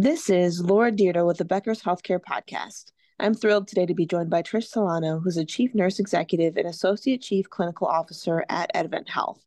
This 0.00 0.30
is 0.30 0.60
Laura 0.60 0.92
Dyrda 0.92 1.26
with 1.26 1.38
the 1.38 1.44
Becker's 1.44 1.82
Healthcare 1.82 2.20
Podcast. 2.20 2.92
I'm 3.18 3.34
thrilled 3.34 3.66
today 3.66 3.84
to 3.84 3.94
be 3.94 4.06
joined 4.06 4.30
by 4.30 4.44
Trish 4.44 4.72
Celano, 4.72 5.20
who's 5.20 5.36
a 5.36 5.44
Chief 5.44 5.74
Nurse 5.74 5.98
Executive 5.98 6.56
and 6.56 6.68
Associate 6.68 7.20
Chief 7.20 7.50
Clinical 7.50 7.88
Officer 7.88 8.44
at 8.48 8.70
Advent 8.74 9.08
Health. 9.08 9.44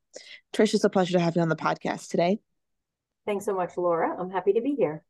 Trish, 0.51 0.73
it's 0.73 0.83
a 0.83 0.89
pleasure 0.89 1.13
to 1.13 1.21
have 1.21 1.37
you 1.37 1.41
on 1.41 1.47
the 1.47 1.55
podcast 1.55 2.09
today. 2.09 2.39
Thanks 3.25 3.45
so 3.45 3.53
much, 3.53 3.77
Laura. 3.77 4.13
I'm 4.19 4.29
happy 4.29 4.51
to 4.51 4.59
be 4.59 4.75
here. 4.75 5.05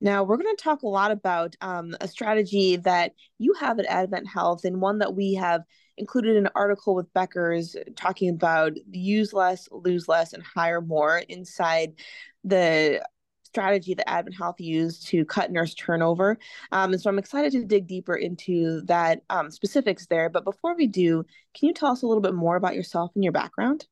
Now, 0.00 0.24
we're 0.24 0.38
going 0.38 0.56
to 0.56 0.62
talk 0.62 0.80
a 0.80 0.88
lot 0.88 1.10
about 1.10 1.56
um, 1.60 1.94
a 2.00 2.08
strategy 2.08 2.76
that 2.76 3.12
you 3.36 3.52
have 3.60 3.80
at 3.80 3.84
Advent 3.84 4.28
Health 4.28 4.64
and 4.64 4.80
one 4.80 5.00
that 5.00 5.14
we 5.14 5.34
have 5.34 5.60
included 5.98 6.36
in 6.36 6.46
an 6.46 6.52
article 6.54 6.94
with 6.94 7.12
Becker's 7.12 7.76
talking 7.96 8.30
about 8.30 8.72
use 8.90 9.34
less, 9.34 9.68
lose 9.70 10.08
less, 10.08 10.32
and 10.32 10.42
hire 10.42 10.80
more 10.80 11.18
inside 11.18 11.96
the 12.44 13.04
strategy 13.50 13.94
that 13.94 14.08
Advent 14.08 14.36
Health 14.36 14.60
used 14.60 15.08
to 15.08 15.24
cut 15.24 15.50
nurse 15.50 15.74
turnover. 15.74 16.38
Um, 16.70 16.92
and 16.92 17.02
so 17.02 17.10
I'm 17.10 17.18
excited 17.18 17.52
to 17.52 17.64
dig 17.64 17.86
deeper 17.86 18.14
into 18.14 18.82
that 18.82 19.22
um, 19.28 19.50
specifics 19.50 20.06
there. 20.06 20.28
But 20.28 20.44
before 20.44 20.76
we 20.76 20.86
do, 20.86 21.24
can 21.54 21.68
you 21.68 21.74
tell 21.74 21.90
us 21.90 22.02
a 22.02 22.06
little 22.06 22.22
bit 22.22 22.34
more 22.34 22.56
about 22.56 22.74
yourself 22.74 23.10
and 23.14 23.24
your 23.24 23.32
background? 23.32 23.86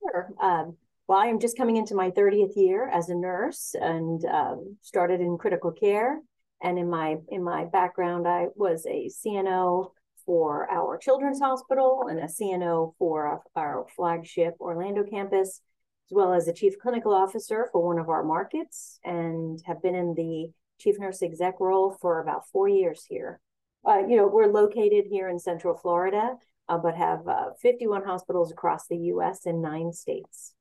Sure. 0.00 0.30
Um, 0.40 0.76
well, 1.08 1.18
I 1.18 1.26
am 1.26 1.40
just 1.40 1.56
coming 1.56 1.76
into 1.76 1.94
my 1.94 2.10
30th 2.10 2.56
year 2.56 2.88
as 2.88 3.08
a 3.08 3.14
nurse 3.14 3.74
and 3.80 4.24
um, 4.24 4.76
started 4.82 5.20
in 5.20 5.36
critical 5.38 5.72
care. 5.72 6.20
And 6.62 6.78
in 6.78 6.88
my 6.88 7.16
in 7.28 7.44
my 7.44 7.66
background, 7.66 8.26
I 8.26 8.46
was 8.54 8.86
a 8.86 9.10
CNO 9.10 9.90
for 10.24 10.68
our 10.70 10.96
children's 10.96 11.38
hospital 11.38 12.06
and 12.08 12.18
a 12.18 12.24
CNO 12.24 12.94
for 12.98 13.42
our 13.54 13.86
flagship 13.94 14.54
Orlando 14.58 15.04
campus 15.04 15.60
as 16.08 16.14
well 16.14 16.32
as 16.32 16.46
the 16.46 16.52
chief 16.52 16.78
clinical 16.78 17.12
officer 17.12 17.68
for 17.72 17.84
one 17.84 17.98
of 17.98 18.08
our 18.08 18.22
markets 18.22 19.00
and 19.04 19.60
have 19.66 19.82
been 19.82 19.94
in 19.94 20.14
the 20.14 20.50
chief 20.78 20.98
nurse 20.98 21.22
exec 21.22 21.58
role 21.58 21.96
for 22.00 22.20
about 22.20 22.48
four 22.48 22.68
years 22.68 23.04
here. 23.08 23.40
Uh, 23.84 23.98
you 23.98 24.16
know, 24.16 24.26
we're 24.26 24.46
located 24.46 25.06
here 25.08 25.28
in 25.28 25.38
Central 25.38 25.76
Florida, 25.76 26.34
uh, 26.68 26.78
but 26.78 26.96
have 26.96 27.26
uh, 27.26 27.46
51 27.60 28.04
hospitals 28.04 28.52
across 28.52 28.86
the 28.86 28.96
U.S. 28.96 29.46
in 29.46 29.60
nine 29.60 29.92
states. 29.92 30.54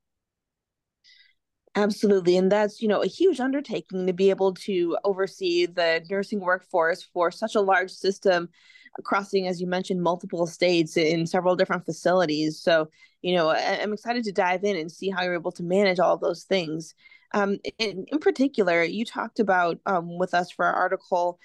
Absolutely. 1.77 2.37
And 2.37 2.49
that's, 2.51 2.81
you 2.81 2.87
know, 2.87 3.01
a 3.03 3.07
huge 3.07 3.39
undertaking 3.41 4.07
to 4.07 4.13
be 4.13 4.29
able 4.29 4.53
to 4.53 4.97
oversee 5.03 5.65
the 5.65 6.01
nursing 6.09 6.39
workforce 6.39 7.03
for 7.03 7.31
such 7.31 7.55
a 7.55 7.61
large 7.61 7.91
system 7.91 8.49
crossing, 9.03 9.45
as 9.47 9.59
you 9.59 9.67
mentioned, 9.67 10.01
multiple 10.01 10.47
states 10.47 10.95
in 10.95 11.27
several 11.27 11.57
different 11.57 11.83
facilities. 11.83 12.61
So, 12.61 12.89
you 13.21 13.35
know, 13.35 13.49
I'm 13.49 13.91
excited 13.91 14.23
to 14.23 14.31
dive 14.31 14.63
in 14.63 14.77
and 14.77 14.89
see 14.89 15.09
how 15.09 15.23
you're 15.23 15.33
able 15.33 15.51
to 15.51 15.63
manage 15.63 15.99
all 15.99 16.17
those 16.17 16.43
things. 16.45 16.93
Um, 17.33 17.57
in, 17.77 18.05
in 18.09 18.19
particular, 18.19 18.81
you 18.83 19.03
talked 19.03 19.41
about 19.41 19.79
um, 19.85 20.17
with 20.17 20.33
us 20.33 20.51
for 20.51 20.63
our 20.65 20.73
article 20.73 21.39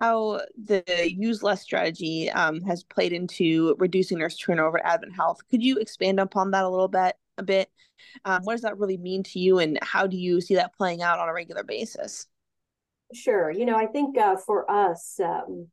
how 0.00 0.40
the 0.64 0.84
use 1.06 1.42
less 1.42 1.62
strategy 1.62 2.30
um, 2.30 2.62
has 2.62 2.84
played 2.84 3.12
into 3.12 3.76
reducing 3.78 4.18
nurse 4.18 4.36
turnover 4.36 4.78
at 4.84 4.94
Advent 4.94 5.14
Health. 5.16 5.38
Could 5.50 5.62
you 5.62 5.78
expand 5.78 6.20
upon 6.20 6.52
that 6.52 6.64
a 6.64 6.68
little 6.68 6.88
bit? 6.88 7.16
A 7.38 7.42
bit. 7.42 7.70
Um, 8.24 8.42
what 8.42 8.54
does 8.54 8.62
that 8.62 8.78
really 8.78 8.96
mean 8.98 9.22
to 9.24 9.38
you, 9.38 9.58
and 9.58 9.78
how 9.82 10.06
do 10.06 10.16
you 10.16 10.40
see 10.40 10.54
that 10.56 10.74
playing 10.74 11.02
out 11.02 11.18
on 11.18 11.28
a 11.28 11.32
regular 11.32 11.64
basis? 11.64 12.26
Sure. 13.14 13.50
You 13.50 13.64
know, 13.64 13.76
I 13.76 13.86
think 13.86 14.18
uh, 14.18 14.36
for 14.36 14.70
us, 14.70 15.18
um, 15.20 15.68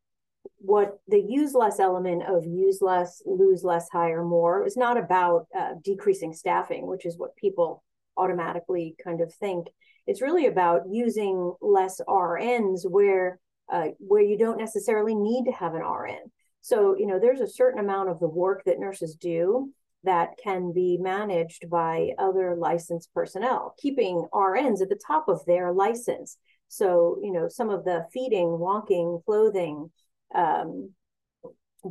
what 0.58 0.98
the 1.08 1.20
use 1.20 1.54
less 1.54 1.78
element 1.78 2.22
of 2.22 2.46
use 2.46 2.80
less, 2.80 3.22
lose 3.26 3.62
less, 3.62 3.88
hire 3.92 4.24
more 4.24 4.64
is 4.64 4.76
not 4.76 4.96
about 4.96 5.46
uh, 5.56 5.72
decreasing 5.82 6.32
staffing, 6.32 6.86
which 6.86 7.04
is 7.04 7.18
what 7.18 7.36
people 7.36 7.82
automatically 8.16 8.96
kind 9.02 9.20
of 9.20 9.32
think. 9.34 9.66
It's 10.06 10.22
really 10.22 10.46
about 10.46 10.82
using 10.88 11.52
less 11.60 12.00
RNs 12.08 12.88
where 12.88 13.38
uh, 13.70 13.88
where 13.98 14.22
you 14.22 14.38
don't 14.38 14.58
necessarily 14.58 15.14
need 15.14 15.44
to 15.44 15.52
have 15.52 15.74
an 15.74 15.82
RN. 15.82 16.30
So 16.60 16.96
you 16.96 17.06
know, 17.06 17.18
there's 17.18 17.40
a 17.40 17.48
certain 17.48 17.80
amount 17.80 18.08
of 18.08 18.20
the 18.20 18.28
work 18.28 18.62
that 18.64 18.78
nurses 18.78 19.16
do 19.16 19.72
that 20.04 20.30
can 20.42 20.72
be 20.72 20.98
managed 21.00 21.68
by 21.68 22.10
other 22.18 22.54
licensed 22.56 23.12
personnel, 23.12 23.74
keeping 23.78 24.26
RNs 24.32 24.80
at 24.80 24.88
the 24.88 25.00
top 25.06 25.28
of 25.28 25.44
their 25.46 25.72
license. 25.72 26.36
So 26.68 27.18
you 27.22 27.32
know, 27.32 27.48
some 27.48 27.70
of 27.70 27.84
the 27.84 28.06
feeding, 28.12 28.58
walking, 28.58 29.20
clothing 29.24 29.90
um, 30.34 30.90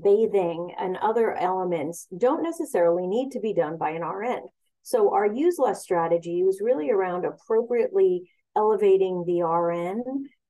bathing 0.03 0.73
and 0.77 0.97
other 0.97 1.33
elements 1.35 2.07
don't 2.17 2.43
necessarily 2.43 3.07
need 3.07 3.31
to 3.31 3.39
be 3.39 3.53
done 3.53 3.77
by 3.77 3.91
an 3.91 4.03
RN. 4.03 4.41
So 4.83 5.13
our 5.13 5.25
use 5.25 5.57
less 5.57 5.81
strategy 5.81 6.43
was 6.43 6.61
really 6.61 6.91
around 6.91 7.25
appropriately 7.25 8.29
elevating 8.55 9.23
the 9.25 9.41
RN 9.41 10.03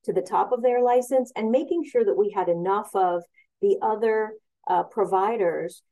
to 0.04 0.12
the 0.12 0.22
top 0.22 0.52
of 0.52 0.62
their 0.62 0.82
license 0.82 1.32
and 1.36 1.50
making 1.50 1.84
sure 1.84 2.04
that 2.04 2.16
we 2.16 2.30
had 2.30 2.48
enough 2.48 2.90
of 2.94 3.22
the 3.62 3.76
other 3.82 4.34
uh, 4.68 4.82
providers 4.84 5.82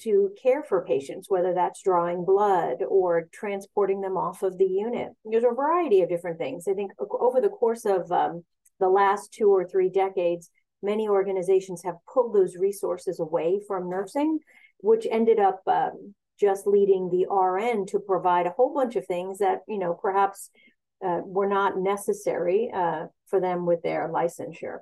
to 0.00 0.30
care 0.40 0.62
for 0.62 0.84
patients, 0.84 1.28
whether 1.28 1.54
that's 1.54 1.82
drawing 1.82 2.24
blood 2.24 2.78
or 2.88 3.28
transporting 3.32 4.00
them 4.00 4.16
off 4.16 4.42
of 4.42 4.58
the 4.58 4.66
unit. 4.66 5.10
There's 5.24 5.44
a 5.44 5.54
variety 5.54 6.02
of 6.02 6.08
different 6.08 6.38
things. 6.38 6.66
I 6.68 6.74
think 6.74 6.92
over 6.98 7.40
the 7.40 7.48
course 7.48 7.84
of 7.84 8.10
um, 8.10 8.44
the 8.80 8.88
last 8.88 9.32
two 9.32 9.48
or 9.48 9.66
three 9.66 9.88
decades, 9.88 10.50
many 10.82 11.08
organizations 11.08 11.82
have 11.84 11.96
pulled 12.12 12.34
those 12.34 12.56
resources 12.56 13.20
away 13.20 13.60
from 13.66 13.88
nursing, 13.88 14.38
which 14.78 15.06
ended 15.10 15.38
up 15.38 15.60
um, 15.66 16.14
just 16.38 16.66
leading 16.66 17.10
the 17.10 17.26
RN 17.32 17.86
to 17.86 17.98
provide 17.98 18.46
a 18.46 18.50
whole 18.50 18.74
bunch 18.74 18.96
of 18.96 19.06
things 19.06 19.38
that, 19.38 19.60
you 19.68 19.78
know, 19.78 19.94
perhaps 19.94 20.50
uh, 21.04 21.20
were 21.24 21.48
not 21.48 21.78
necessary 21.78 22.70
uh, 22.74 23.06
for 23.28 23.40
them 23.40 23.66
with 23.66 23.82
their 23.82 24.08
licensure. 24.08 24.78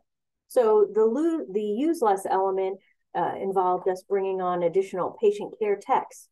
So 0.49 0.87
the, 0.93 1.05
lo- 1.05 1.47
the 1.51 1.63
use 1.63 2.03
less 2.03 2.27
element 2.29 2.79
uh, 3.15 3.35
involved 3.41 3.89
us 3.89 4.03
bringing 4.09 4.41
on 4.41 4.63
additional 4.63 5.17
patient 5.21 5.55
care 5.59 5.79
techs, 5.81 6.29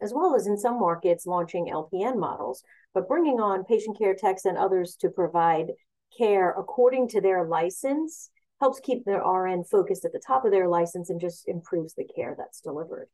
as 0.00 0.12
well 0.14 0.34
as 0.34 0.46
in 0.46 0.56
some 0.56 0.78
markets 0.78 1.26
launching 1.26 1.66
LPN 1.66 2.18
models, 2.18 2.62
but 2.94 3.08
bringing 3.08 3.40
on 3.40 3.64
patient 3.64 3.98
care 3.98 4.14
techs 4.14 4.44
and 4.44 4.56
others 4.56 4.96
to 4.96 5.08
provide 5.08 5.72
care 6.16 6.50
according 6.56 7.08
to 7.08 7.20
their 7.20 7.44
license 7.44 8.30
helps 8.60 8.80
keep 8.80 9.04
their 9.04 9.22
RN 9.22 9.64
focused 9.64 10.04
at 10.04 10.12
the 10.12 10.22
top 10.24 10.44
of 10.44 10.50
their 10.50 10.68
license 10.68 11.10
and 11.10 11.20
just 11.20 11.46
improves 11.48 11.94
the 11.94 12.04
care 12.04 12.34
that's 12.38 12.60
delivered. 12.60 13.08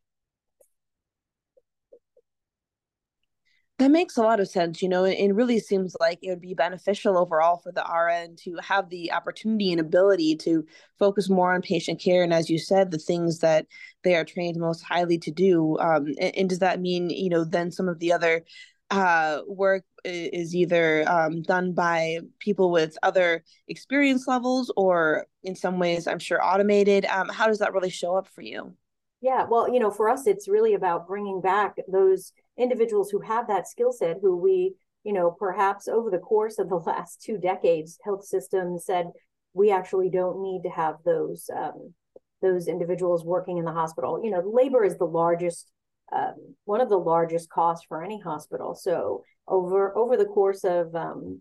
That 3.83 3.91
makes 3.91 4.17
a 4.17 4.23
lot 4.23 4.39
of 4.39 4.47
sense. 4.47 4.81
You 4.81 4.89
know, 4.89 5.03
it 5.03 5.35
really 5.35 5.59
seems 5.59 5.97
like 5.99 6.21
it 6.23 6.31
would 6.31 6.41
be 6.41 6.55
beneficial 6.55 7.19
overall 7.19 7.57
for 7.57 7.73
the 7.73 7.83
RN 7.83 8.37
to 8.45 8.57
have 8.63 8.89
the 8.91 9.11
opportunity 9.11 9.73
and 9.73 9.81
ability 9.81 10.37
to 10.37 10.65
focus 11.01 11.29
more 11.29 11.53
on 11.53 11.63
patient 11.63 12.01
care. 12.01 12.23
And 12.23 12.33
as 12.33 12.49
you 12.49 12.61
said, 12.61 12.93
the 12.93 12.99
things 12.99 13.41
that 13.41 13.67
they 14.05 14.15
are 14.15 14.25
trained 14.25 14.57
most 14.57 14.83
highly 14.83 15.19
to 15.19 15.33
do. 15.33 15.77
Um, 15.81 16.15
and, 16.21 16.37
and, 16.37 16.49
does 16.49 16.61
that 16.61 16.81
mean, 16.81 17.11
you 17.11 17.29
know, 17.29 17.43
then 17.43 17.73
some 17.73 17.89
of 17.89 17.99
the 17.99 18.13
other 18.13 18.45
uh, 18.93 19.41
work 19.49 19.83
is 20.05 20.55
either 20.55 21.05
um, 21.11 21.43
done 21.43 21.73
by 21.73 22.21
people 22.39 22.71
with 22.71 22.97
other 23.03 23.43
experience 23.67 24.29
levels 24.29 24.73
or 24.77 25.27
in 25.43 25.55
some 25.55 25.79
ways 25.79 26.09
i'm 26.09 26.19
sure 26.19 26.45
automated 26.45 27.05
um, 27.07 27.29
how 27.29 27.47
does 27.47 27.61
that 27.61 27.73
really 27.73 27.89
show 27.89 28.17
up 28.17 28.27
for 28.27 28.43
you 28.43 28.75
yeah 29.21 29.47
well 29.49 29.73
you 29.73 29.79
know 29.79 29.93
for 29.93 30.09
us 30.09 30.27
it's 30.27 30.49
really 30.49 30.75
about 30.75 31.07
bringing 31.07 31.41
back 31.41 31.77
those 31.87 32.33
individuals 32.59 33.11
who 33.11 33.21
have 33.21 33.47
that 33.49 33.69
skill 33.69 33.93
set 33.93 34.19
who 34.21 34.37
we 34.37 34.75
you 35.05 35.13
know 35.13 35.31
perhaps 35.31 35.89
over 35.89 36.11
the 36.11 36.19
course 36.19 36.59
of 36.59 36.69
the 36.69 36.77
last 36.87 37.23
two 37.23 37.39
decades 37.39 37.99
health 38.05 38.25
systems 38.25 38.85
said 38.85 39.07
we 39.55 39.71
actually 39.71 40.09
don't 40.09 40.43
need 40.43 40.63
to 40.63 40.71
have 40.71 40.97
those 41.05 41.49
um, 41.55 41.93
those 42.41 42.69
individuals 42.69 43.25
working 43.25 43.59
in 43.59 43.65
the 43.65 43.73
hospital 43.73 44.21
you 44.23 44.31
know 44.31 44.43
labor 44.45 44.85
is 44.85 44.99
the 44.99 45.05
largest 45.05 45.73
um, 46.13 46.55
one 46.65 46.81
of 46.81 46.89
the 46.89 46.99
largest 46.99 47.49
costs 47.49 47.87
for 47.89 48.05
any 48.05 48.21
hospital. 48.21 48.75
So 48.75 49.25
over 49.49 49.97
over 49.97 50.17
the 50.17 50.27
course 50.27 50.65
of 50.65 50.95
um, 50.95 51.41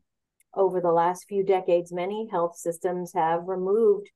over 0.56 0.82
the 0.82 0.92
last 0.92 1.26
few 1.28 1.44
decades, 1.44 1.92
many 1.92 2.28
health 2.31 2.57
systems 2.57 3.12
have 3.14 3.48
removed 3.48 4.10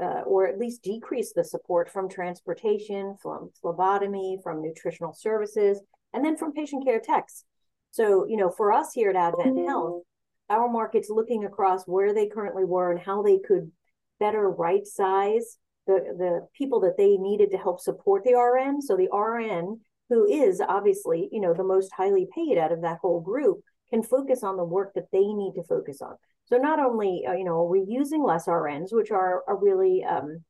uh, 0.00 0.22
or 0.22 0.46
at 0.46 0.58
least 0.58 0.82
decreased 0.82 1.34
the 1.34 1.44
support 1.44 1.90
from 1.90 2.08
transportation, 2.08 3.16
from 3.20 3.50
phlebotomy, 3.60 4.38
from 4.42 4.62
nutritional 4.62 5.12
services, 5.12 5.80
and 6.12 6.24
then 6.24 6.36
from 6.36 6.52
patient 6.52 6.84
care 6.84 7.00
techs. 7.00 7.44
So 7.90 8.26
you 8.26 8.36
know, 8.36 8.50
for 8.50 8.72
us 8.72 8.92
here 8.92 9.10
at 9.10 9.16
Advent. 9.16 9.66
Health, 9.66 10.02
our 10.48 10.68
markets 10.68 11.10
looking 11.10 11.44
across 11.44 11.86
where 11.86 12.12
they 12.12 12.26
currently 12.26 12.64
were 12.64 12.90
and 12.90 13.00
how 13.00 13.22
they 13.22 13.38
could 13.38 13.70
better 14.18 14.50
right 14.50 14.86
size 14.86 15.58
the, 15.86 16.14
the 16.18 16.46
people 16.56 16.80
that 16.80 16.96
they 16.96 17.16
needed 17.16 17.50
to 17.50 17.58
help 17.58 17.80
support 17.80 18.24
the 18.24 18.34
RN. 18.34 18.82
So 18.82 18.96
the 18.96 19.08
RN 19.16 19.80
who 20.10 20.26
is 20.26 20.60
obviously, 20.60 21.28
you 21.32 21.40
know, 21.40 21.54
the 21.54 21.64
most 21.64 21.92
highly 21.92 22.28
paid 22.34 22.58
out 22.58 22.72
of 22.72 22.82
that 22.82 22.98
whole 23.00 23.20
group, 23.20 23.60
can 23.90 24.02
focus 24.02 24.42
on 24.42 24.56
the 24.56 24.64
work 24.64 24.92
that 24.94 25.10
they 25.12 25.32
need 25.32 25.54
to 25.54 25.62
focus 25.62 26.02
on. 26.02 26.16
So 26.44 26.56
not 26.56 26.80
only, 26.80 27.24
uh, 27.26 27.32
you 27.32 27.44
know, 27.44 27.62
we're 27.62 27.84
using 27.88 28.22
less 28.22 28.46
RNs, 28.46 28.88
which 28.92 29.10
are, 29.10 29.42
a 29.48 29.54
really 29.54 30.04
um, 30.04 30.44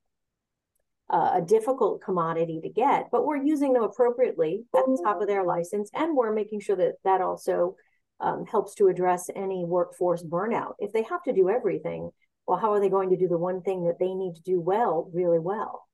uh, 1.11 1.33
a 1.35 1.43
difficult 1.43 2.03
commodity 2.03 2.61
to 2.63 2.69
get, 2.69 3.09
but 3.11 3.27
we're 3.27 3.43
using 3.43 3.73
them 3.73 3.83
appropriately 3.83 4.65
at 4.77 4.85
the 4.87 5.01
top 5.05 5.21
of 5.21 5.27
their 5.27 5.45
license, 5.45 5.91
and 5.95 6.17
we're 6.17 6.33
making 6.33 6.61
sure 6.61 6.77
that 6.77 6.95
that 7.05 7.21
also 7.21 7.75
um, 8.21 8.47
helps 8.47 8.75
to 8.77 8.89
address 8.89 9.29
any 9.35 9.65
workforce 9.65 10.23
burnout. 10.23 10.75
If 10.79 10.93
they 10.93 11.03
have 11.03 11.23
to 11.25 11.33
do 11.33 11.51
everything, 11.51 12.11
well, 12.47 12.59
how 12.59 12.73
are 12.73 12.81
they 12.81 12.89
going 12.89 13.11
to 13.11 13.17
do 13.17 13.29
the 13.29 13.39
one 13.39 13.63
thing 13.63 13.85
that 13.87 13.99
they 13.99 14.15
need 14.15 14.37
to 14.37 14.43
do 14.43 14.61
well, 14.61 15.11
really 15.13 15.39
well? 15.39 15.87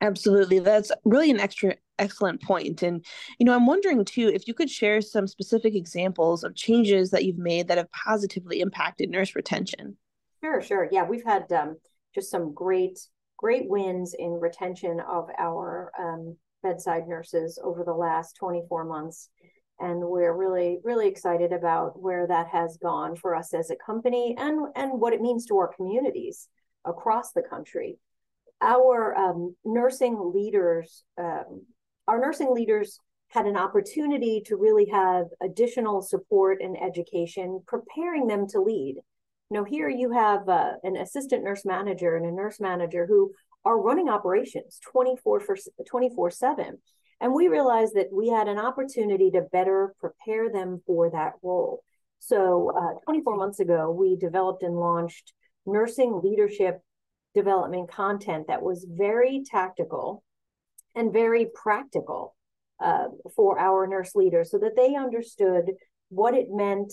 Absolutely. 0.00 0.58
That's 0.58 0.90
really 1.04 1.30
an 1.30 1.38
extra 1.38 1.76
excellent 2.00 2.42
point. 2.42 2.82
And, 2.82 3.04
you 3.38 3.46
know, 3.46 3.54
I'm 3.54 3.66
wondering 3.66 4.04
too 4.04 4.32
if 4.34 4.48
you 4.48 4.54
could 4.54 4.68
share 4.68 5.00
some 5.00 5.28
specific 5.28 5.76
examples 5.76 6.42
of 6.42 6.56
changes 6.56 7.10
that 7.10 7.24
you've 7.24 7.38
made 7.38 7.68
that 7.68 7.78
have 7.78 7.90
positively 7.92 8.60
impacted 8.60 9.10
nurse 9.10 9.36
retention. 9.36 9.96
Sure, 10.42 10.60
sure. 10.60 10.88
Yeah, 10.90 11.04
we've 11.04 11.24
had 11.24 11.52
um, 11.52 11.76
just 12.14 12.30
some 12.30 12.52
great, 12.52 12.98
great 13.36 13.68
wins 13.68 14.14
in 14.18 14.32
retention 14.32 15.00
of 15.00 15.28
our 15.38 15.90
um, 15.98 16.36
bedside 16.62 17.08
nurses 17.08 17.58
over 17.62 17.84
the 17.84 17.92
last 17.92 18.36
24 18.36 18.84
months. 18.84 19.28
And 19.80 20.00
we're 20.00 20.36
really, 20.36 20.78
really 20.84 21.08
excited 21.08 21.52
about 21.52 22.00
where 22.00 22.26
that 22.26 22.48
has 22.48 22.78
gone 22.80 23.16
for 23.16 23.34
us 23.34 23.52
as 23.52 23.70
a 23.70 23.76
company 23.84 24.36
and, 24.38 24.68
and 24.76 25.00
what 25.00 25.12
it 25.12 25.20
means 25.20 25.46
to 25.46 25.56
our 25.56 25.72
communities 25.74 26.48
across 26.84 27.32
the 27.32 27.42
country 27.42 27.98
our 28.62 29.14
um, 29.16 29.54
nursing 29.64 30.32
leaders, 30.32 31.04
um, 31.18 31.66
our 32.06 32.18
nursing 32.18 32.54
leaders 32.54 32.98
had 33.28 33.46
an 33.46 33.56
opportunity 33.56 34.42
to 34.46 34.56
really 34.56 34.86
have 34.86 35.26
additional 35.42 36.00
support 36.00 36.60
and 36.62 36.80
education, 36.80 37.62
preparing 37.66 38.26
them 38.26 38.46
to 38.46 38.60
lead. 38.60 38.96
Know, 39.52 39.64
here 39.64 39.90
you 39.90 40.12
have 40.12 40.48
uh, 40.48 40.72
an 40.82 40.96
assistant 40.96 41.44
nurse 41.44 41.66
manager 41.66 42.16
and 42.16 42.24
a 42.24 42.32
nurse 42.32 42.58
manager 42.58 43.04
who 43.06 43.32
are 43.66 43.78
running 43.78 44.08
operations 44.08 44.80
24 44.90 45.40
for 45.40 45.56
24 45.86 46.30
7 46.30 46.78
and 47.20 47.34
we 47.34 47.48
realized 47.48 47.94
that 47.94 48.08
we 48.10 48.28
had 48.28 48.48
an 48.48 48.58
opportunity 48.58 49.30
to 49.30 49.42
better 49.52 49.94
prepare 50.00 50.50
them 50.50 50.80
for 50.86 51.10
that 51.10 51.34
role. 51.42 51.84
So 52.18 52.72
uh, 52.74 52.98
24 53.04 53.36
months 53.36 53.60
ago 53.60 53.90
we 53.90 54.16
developed 54.16 54.62
and 54.62 54.74
launched 54.74 55.34
nursing 55.66 56.22
leadership 56.24 56.80
development 57.34 57.90
content 57.90 58.46
that 58.48 58.62
was 58.62 58.86
very 58.88 59.44
tactical 59.44 60.24
and 60.94 61.12
very 61.12 61.46
practical 61.54 62.34
uh, 62.80 63.08
for 63.36 63.58
our 63.58 63.86
nurse 63.86 64.14
leaders 64.14 64.50
so 64.50 64.58
that 64.58 64.76
they 64.76 64.96
understood 64.96 65.72
what 66.08 66.32
it 66.32 66.46
meant 66.50 66.90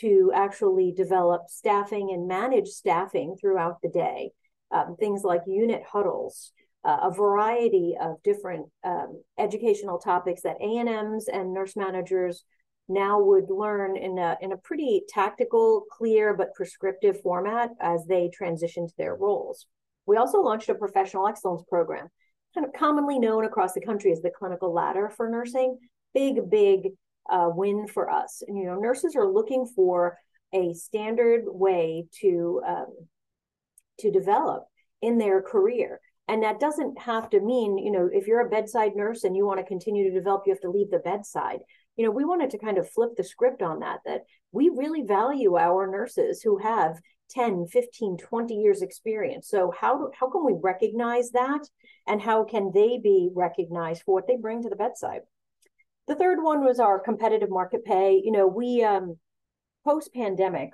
to 0.00 0.32
actually 0.34 0.92
develop 0.92 1.42
staffing 1.48 2.10
and 2.12 2.28
manage 2.28 2.68
staffing 2.68 3.36
throughout 3.40 3.80
the 3.82 3.88
day. 3.88 4.30
Um, 4.70 4.96
things 4.98 5.22
like 5.22 5.42
unit 5.46 5.82
huddles, 5.90 6.52
uh, 6.84 6.98
a 7.02 7.10
variety 7.10 7.94
of 8.00 8.22
different 8.24 8.66
um, 8.82 9.22
educational 9.38 9.98
topics 9.98 10.42
that 10.42 10.60
ANMs 10.60 11.24
and 11.32 11.52
nurse 11.52 11.76
managers 11.76 12.44
now 12.88 13.20
would 13.20 13.48
learn 13.48 13.96
in 13.96 14.18
a, 14.18 14.36
in 14.40 14.52
a 14.52 14.56
pretty 14.58 15.02
tactical, 15.08 15.84
clear, 15.90 16.34
but 16.34 16.54
prescriptive 16.54 17.20
format 17.22 17.70
as 17.80 18.04
they 18.06 18.28
transition 18.28 18.86
to 18.86 18.94
their 18.98 19.14
roles. 19.14 19.66
We 20.06 20.16
also 20.16 20.40
launched 20.40 20.68
a 20.68 20.74
professional 20.74 21.26
excellence 21.26 21.62
program, 21.68 22.08
kind 22.54 22.66
of 22.66 22.72
commonly 22.74 23.18
known 23.18 23.44
across 23.44 23.72
the 23.72 23.80
country 23.80 24.12
as 24.12 24.20
the 24.20 24.30
clinical 24.30 24.72
ladder 24.72 25.10
for 25.16 25.30
nursing. 25.30 25.78
Big, 26.12 26.50
big 26.50 26.90
uh, 27.30 27.50
win 27.54 27.86
for 27.86 28.10
us. 28.10 28.42
And, 28.46 28.58
you 28.58 28.66
know, 28.66 28.78
nurses 28.78 29.16
are 29.16 29.30
looking 29.30 29.66
for 29.66 30.18
a 30.52 30.72
standard 30.74 31.44
way 31.46 32.06
to 32.20 32.62
um, 32.66 32.94
to 34.00 34.10
develop 34.10 34.64
in 35.02 35.18
their 35.18 35.42
career. 35.42 36.00
And 36.26 36.42
that 36.42 36.60
doesn't 36.60 36.98
have 36.98 37.28
to 37.30 37.40
mean, 37.40 37.76
you 37.76 37.92
know, 37.92 38.08
if 38.10 38.26
you're 38.26 38.46
a 38.46 38.48
bedside 38.48 38.96
nurse 38.96 39.24
and 39.24 39.36
you 39.36 39.44
want 39.44 39.60
to 39.60 39.66
continue 39.66 40.04
to 40.04 40.18
develop, 40.18 40.44
you 40.46 40.52
have 40.52 40.60
to 40.62 40.70
leave 40.70 40.90
the 40.90 40.98
bedside. 40.98 41.60
You 41.96 42.04
know, 42.04 42.10
we 42.10 42.24
wanted 42.24 42.50
to 42.50 42.58
kind 42.58 42.78
of 42.78 42.90
flip 42.90 43.10
the 43.16 43.24
script 43.24 43.62
on 43.62 43.80
that, 43.80 44.00
that 44.06 44.22
we 44.50 44.70
really 44.74 45.02
value 45.02 45.56
our 45.56 45.86
nurses 45.86 46.42
who 46.42 46.58
have 46.58 46.98
10 47.30 47.66
15 47.66 48.18
20 48.18 48.54
years 48.54 48.82
experience 48.82 49.48
so 49.48 49.72
how 49.80 49.96
do, 49.96 50.10
how 50.18 50.28
can 50.28 50.44
we 50.44 50.54
recognize 50.62 51.30
that 51.30 51.60
and 52.06 52.20
how 52.20 52.44
can 52.44 52.70
they 52.74 52.98
be 53.02 53.30
recognized 53.34 54.02
for 54.02 54.14
what 54.14 54.26
they 54.26 54.36
bring 54.36 54.62
to 54.62 54.68
the 54.68 54.76
bedside 54.76 55.20
the 56.06 56.14
third 56.14 56.42
one 56.42 56.64
was 56.64 56.78
our 56.80 56.98
competitive 56.98 57.50
market 57.50 57.84
pay. 57.84 58.20
You 58.24 58.32
know 58.32 58.46
we 58.46 58.82
um, 58.82 59.16
post 59.84 60.12
pandemic 60.14 60.70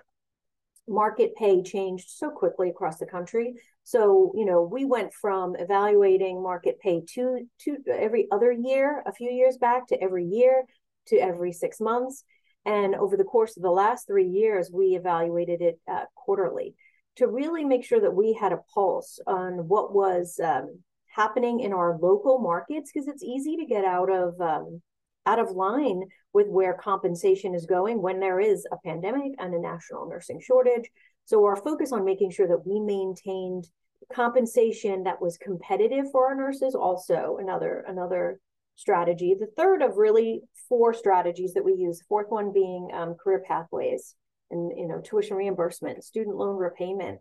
market 0.88 1.34
pay 1.36 1.62
changed 1.62 2.08
so 2.08 2.30
quickly 2.30 2.68
across 2.70 2.98
the 2.98 3.06
country. 3.06 3.54
So 3.84 4.32
you 4.36 4.44
know 4.44 4.62
we 4.62 4.84
went 4.84 5.12
from 5.12 5.56
evaluating 5.56 6.42
market 6.42 6.80
pay 6.80 7.02
two 7.06 7.48
two 7.58 7.78
every 7.88 8.26
other 8.30 8.50
year 8.50 9.02
a 9.06 9.12
few 9.12 9.30
years 9.30 9.56
back 9.56 9.86
to 9.88 10.02
every 10.02 10.24
year 10.24 10.64
to 11.06 11.16
every 11.16 11.52
six 11.52 11.80
months. 11.80 12.24
And 12.66 12.94
over 12.94 13.16
the 13.16 13.24
course 13.24 13.56
of 13.56 13.62
the 13.62 13.70
last 13.70 14.06
three 14.06 14.28
years, 14.28 14.70
we 14.70 14.94
evaluated 14.94 15.62
it 15.62 15.80
uh, 15.90 16.04
quarterly 16.14 16.74
to 17.16 17.26
really 17.26 17.64
make 17.64 17.84
sure 17.84 18.00
that 18.00 18.14
we 18.14 18.34
had 18.34 18.52
a 18.52 18.60
pulse 18.74 19.18
on 19.26 19.66
what 19.66 19.94
was 19.94 20.38
um, 20.42 20.80
happening 21.06 21.60
in 21.60 21.72
our 21.72 21.98
local 21.98 22.38
markets, 22.38 22.90
because 22.92 23.08
it's 23.08 23.22
easy 23.22 23.56
to 23.56 23.64
get 23.64 23.84
out 23.84 24.10
of 24.10 24.38
um, 24.40 24.82
out 25.30 25.38
of 25.38 25.50
line 25.50 26.02
with 26.32 26.48
where 26.48 26.74
compensation 26.74 27.54
is 27.54 27.66
going 27.66 28.02
when 28.02 28.18
there 28.20 28.40
is 28.40 28.66
a 28.72 28.76
pandemic 28.84 29.32
and 29.38 29.54
a 29.54 29.60
national 29.60 30.08
nursing 30.08 30.40
shortage. 30.40 30.90
So 31.24 31.44
our 31.44 31.56
focus 31.56 31.92
on 31.92 32.04
making 32.04 32.30
sure 32.32 32.48
that 32.48 32.66
we 32.66 32.80
maintained 32.80 33.68
compensation 34.12 35.04
that 35.04 35.20
was 35.20 35.38
competitive 35.38 36.06
for 36.10 36.26
our 36.26 36.34
nurses 36.34 36.74
also 36.74 37.36
another 37.40 37.84
another 37.86 38.40
strategy. 38.74 39.36
The 39.38 39.52
third 39.56 39.82
of 39.82 39.96
really 39.96 40.40
four 40.68 40.94
strategies 40.94 41.54
that 41.54 41.64
we 41.64 41.74
use, 41.74 42.02
fourth 42.08 42.30
one 42.30 42.52
being 42.52 42.88
um, 42.92 43.14
career 43.14 43.44
pathways 43.46 44.14
and 44.50 44.72
you 44.76 44.88
know 44.88 45.00
tuition 45.00 45.36
reimbursement, 45.36 46.02
student 46.02 46.36
loan 46.36 46.56
repayment, 46.56 47.20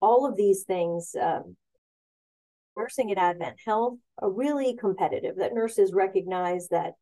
all 0.00 0.26
of 0.26 0.36
these 0.36 0.62
things. 0.62 1.14
Um, 1.20 1.56
nursing 2.76 3.10
at 3.10 3.18
Advent 3.18 3.56
Health 3.66 3.98
are 4.18 4.30
really 4.30 4.76
competitive. 4.76 5.36
That 5.36 5.54
nurses 5.54 5.92
recognize 5.92 6.68
that 6.68 6.94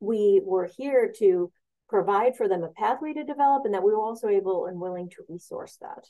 we 0.00 0.40
were 0.44 0.68
here 0.76 1.12
to 1.18 1.50
provide 1.88 2.36
for 2.36 2.48
them 2.48 2.62
a 2.62 2.68
pathway 2.68 3.12
to 3.14 3.24
develop, 3.24 3.64
and 3.64 3.74
that 3.74 3.82
we 3.82 3.92
were 3.92 4.00
also 4.00 4.28
able 4.28 4.66
and 4.66 4.80
willing 4.80 5.08
to 5.10 5.24
resource 5.28 5.78
that. 5.80 6.04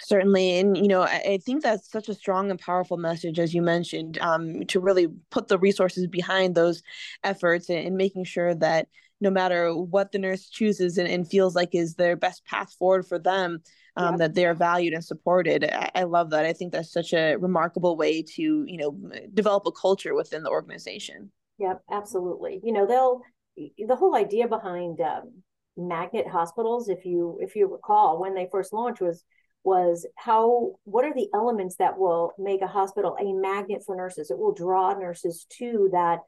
Certainly. 0.00 0.58
And 0.58 0.76
you 0.76 0.88
know 0.88 1.02
I, 1.02 1.22
I, 1.26 1.38
think 1.38 1.62
that's 1.62 1.90
such 1.90 2.08
a 2.08 2.14
strong 2.14 2.50
and 2.50 2.58
powerful 2.58 2.96
message 2.96 3.38
as 3.38 3.54
you 3.54 3.62
mentioned 3.62 4.18
um, 4.18 4.64
to 4.66 4.80
really 4.80 5.06
put 5.30 5.48
the 5.48 5.58
resources 5.58 6.08
behind 6.08 6.54
those 6.54 6.82
efforts 7.22 7.68
and, 7.68 7.78
and, 7.78 7.96
making 7.96 8.24
sure 8.24 8.54
that 8.56 8.88
no 9.20 9.30
matter 9.30 9.72
what 9.72 10.10
the 10.10 10.18
nurse 10.18 10.48
chooses 10.48 10.98
and, 10.98 11.08
and 11.08 11.30
feels 11.30 11.54
like 11.54 11.74
is 11.74 11.94
their 11.94 12.16
best 12.16 12.44
path 12.44 12.72
forward 12.72 13.06
for 13.06 13.20
them 13.20 13.60
um, 13.96 14.14
yeah. 14.14 14.18
that 14.18 14.34
they're 14.34 14.54
valued 14.54 14.94
and 14.94 15.04
supported. 15.04 15.64
I, 15.64 15.90
I 15.94 16.02
love 16.02 16.30
that. 16.30 16.44
I 16.44 16.52
think 16.52 16.72
that's 16.72 16.92
such 16.92 17.12
a 17.12 17.36
remarkable 17.36 17.96
way 17.96 18.22
to 18.22 18.42
you 18.66 18.76
know 18.76 18.98
develop 19.32 19.64
a 19.66 19.72
culture 19.72 20.14
within 20.14 20.42
the 20.42 20.50
organization 20.50 21.30
yep 21.64 21.82
absolutely. 21.90 22.60
You 22.62 22.72
know 22.72 22.86
they'll 22.86 23.22
the 23.56 23.96
whole 23.96 24.14
idea 24.14 24.48
behind 24.48 25.00
um, 25.00 25.42
magnet 25.76 26.26
hospitals 26.28 26.88
if 26.88 27.04
you 27.04 27.38
if 27.40 27.56
you 27.56 27.66
recall 27.66 28.20
when 28.20 28.34
they 28.34 28.48
first 28.50 28.72
launched 28.72 29.00
was 29.00 29.24
was 29.64 30.06
how 30.16 30.72
what 30.84 31.04
are 31.04 31.14
the 31.14 31.28
elements 31.34 31.76
that 31.76 31.98
will 31.98 32.32
make 32.38 32.60
a 32.60 32.66
hospital 32.66 33.16
a 33.18 33.32
magnet 33.32 33.82
for 33.84 33.96
nurses? 33.96 34.30
It 34.30 34.38
will 34.38 34.52
draw 34.52 34.92
nurses 34.92 35.46
to 35.58 35.88
that 35.92 36.20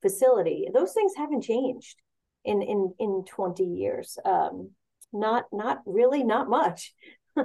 facility. 0.00 0.68
Those 0.72 0.92
things 0.92 1.12
haven't 1.16 1.42
changed 1.42 1.96
in 2.44 2.62
in 2.62 2.94
in 2.98 3.24
20 3.28 3.64
years. 3.64 4.16
Um 4.24 4.70
not 5.12 5.46
not 5.52 5.80
really 5.86 6.22
not 6.22 6.48
much. 6.48 6.94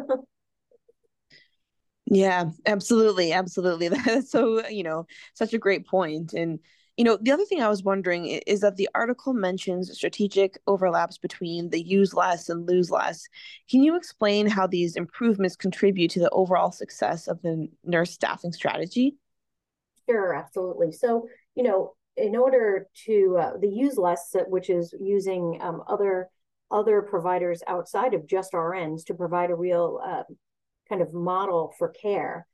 Yeah 2.12 2.46
absolutely 2.66 3.34
absolutely. 3.34 3.88
That's 4.06 4.32
so 4.32 4.68
you 4.68 4.84
know 4.84 5.06
such 5.36 5.54
a 5.54 5.60
great 5.60 5.88
point. 5.88 6.34
And 6.34 6.60
you 7.00 7.06
know, 7.06 7.18
the 7.22 7.32
other 7.32 7.46
thing 7.46 7.62
I 7.62 7.70
was 7.70 7.82
wondering 7.82 8.26
is 8.26 8.60
that 8.60 8.76
the 8.76 8.90
article 8.94 9.32
mentions 9.32 9.90
strategic 9.94 10.60
overlaps 10.68 11.18
between 11.18 11.70
the 11.70 11.82
use 11.82 12.14
less 12.14 12.50
and 12.50 12.68
lose 12.68 12.92
less. 12.92 13.26
Can 13.72 13.82
you 13.82 13.96
explain 13.96 14.48
how 14.48 14.68
these 14.68 14.98
improvements 14.98 15.56
contribute 15.56 16.12
to 16.12 16.20
the 16.20 16.30
overall 16.32 16.74
success 16.74 17.30
of 17.30 17.42
the 17.42 17.70
nurse 17.86 18.12
staffing 18.12 18.52
strategy? 18.52 19.16
Sure, 20.10 20.36
absolutely. 20.36 20.92
So, 20.92 21.30
you 21.56 21.64
know, 21.64 21.94
in 22.18 22.36
order 22.36 22.88
to 23.06 23.38
uh, 23.40 23.52
the 23.62 23.70
use 23.70 23.98
less, 23.98 24.36
which 24.50 24.70
is 24.70 24.94
using 25.00 25.58
um, 25.62 25.82
other 25.88 26.28
other 26.70 27.02
providers 27.02 27.64
outside 27.66 28.14
of 28.14 28.28
just 28.28 28.52
RNs 28.52 29.06
to 29.06 29.14
provide 29.14 29.52
a 29.52 29.56
real 29.56 30.02
uh, 30.06 30.24
kind 30.90 31.02
of 31.02 31.14
model 31.14 31.74
for 31.78 31.88
care 31.88 32.46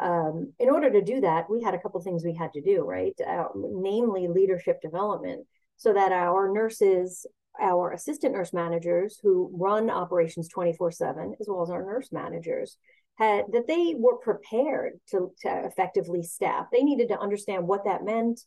um, 0.00 0.52
in 0.58 0.70
order 0.70 0.90
to 0.90 1.02
do 1.02 1.20
that, 1.20 1.50
we 1.50 1.62
had 1.62 1.74
a 1.74 1.78
couple 1.78 2.00
things 2.00 2.24
we 2.24 2.34
had 2.34 2.52
to 2.54 2.62
do, 2.62 2.82
right? 2.82 3.14
Uh, 3.26 3.48
namely, 3.54 4.28
leadership 4.28 4.80
development, 4.80 5.46
so 5.76 5.92
that 5.92 6.12
our 6.12 6.50
nurses, 6.52 7.26
our 7.60 7.92
assistant 7.92 8.34
nurse 8.34 8.52
managers 8.52 9.18
who 9.22 9.50
run 9.52 9.90
operations 9.90 10.48
24 10.48 10.90
7, 10.90 11.34
as 11.40 11.46
well 11.48 11.62
as 11.62 11.70
our 11.70 11.84
nurse 11.84 12.10
managers, 12.12 12.78
had 13.16 13.44
that 13.52 13.66
they 13.66 13.94
were 13.96 14.16
prepared 14.16 14.94
to, 15.10 15.32
to 15.42 15.64
effectively 15.66 16.22
staff. 16.22 16.66
They 16.72 16.82
needed 16.82 17.08
to 17.08 17.20
understand 17.20 17.66
what 17.68 17.84
that 17.84 18.04
meant. 18.04 18.40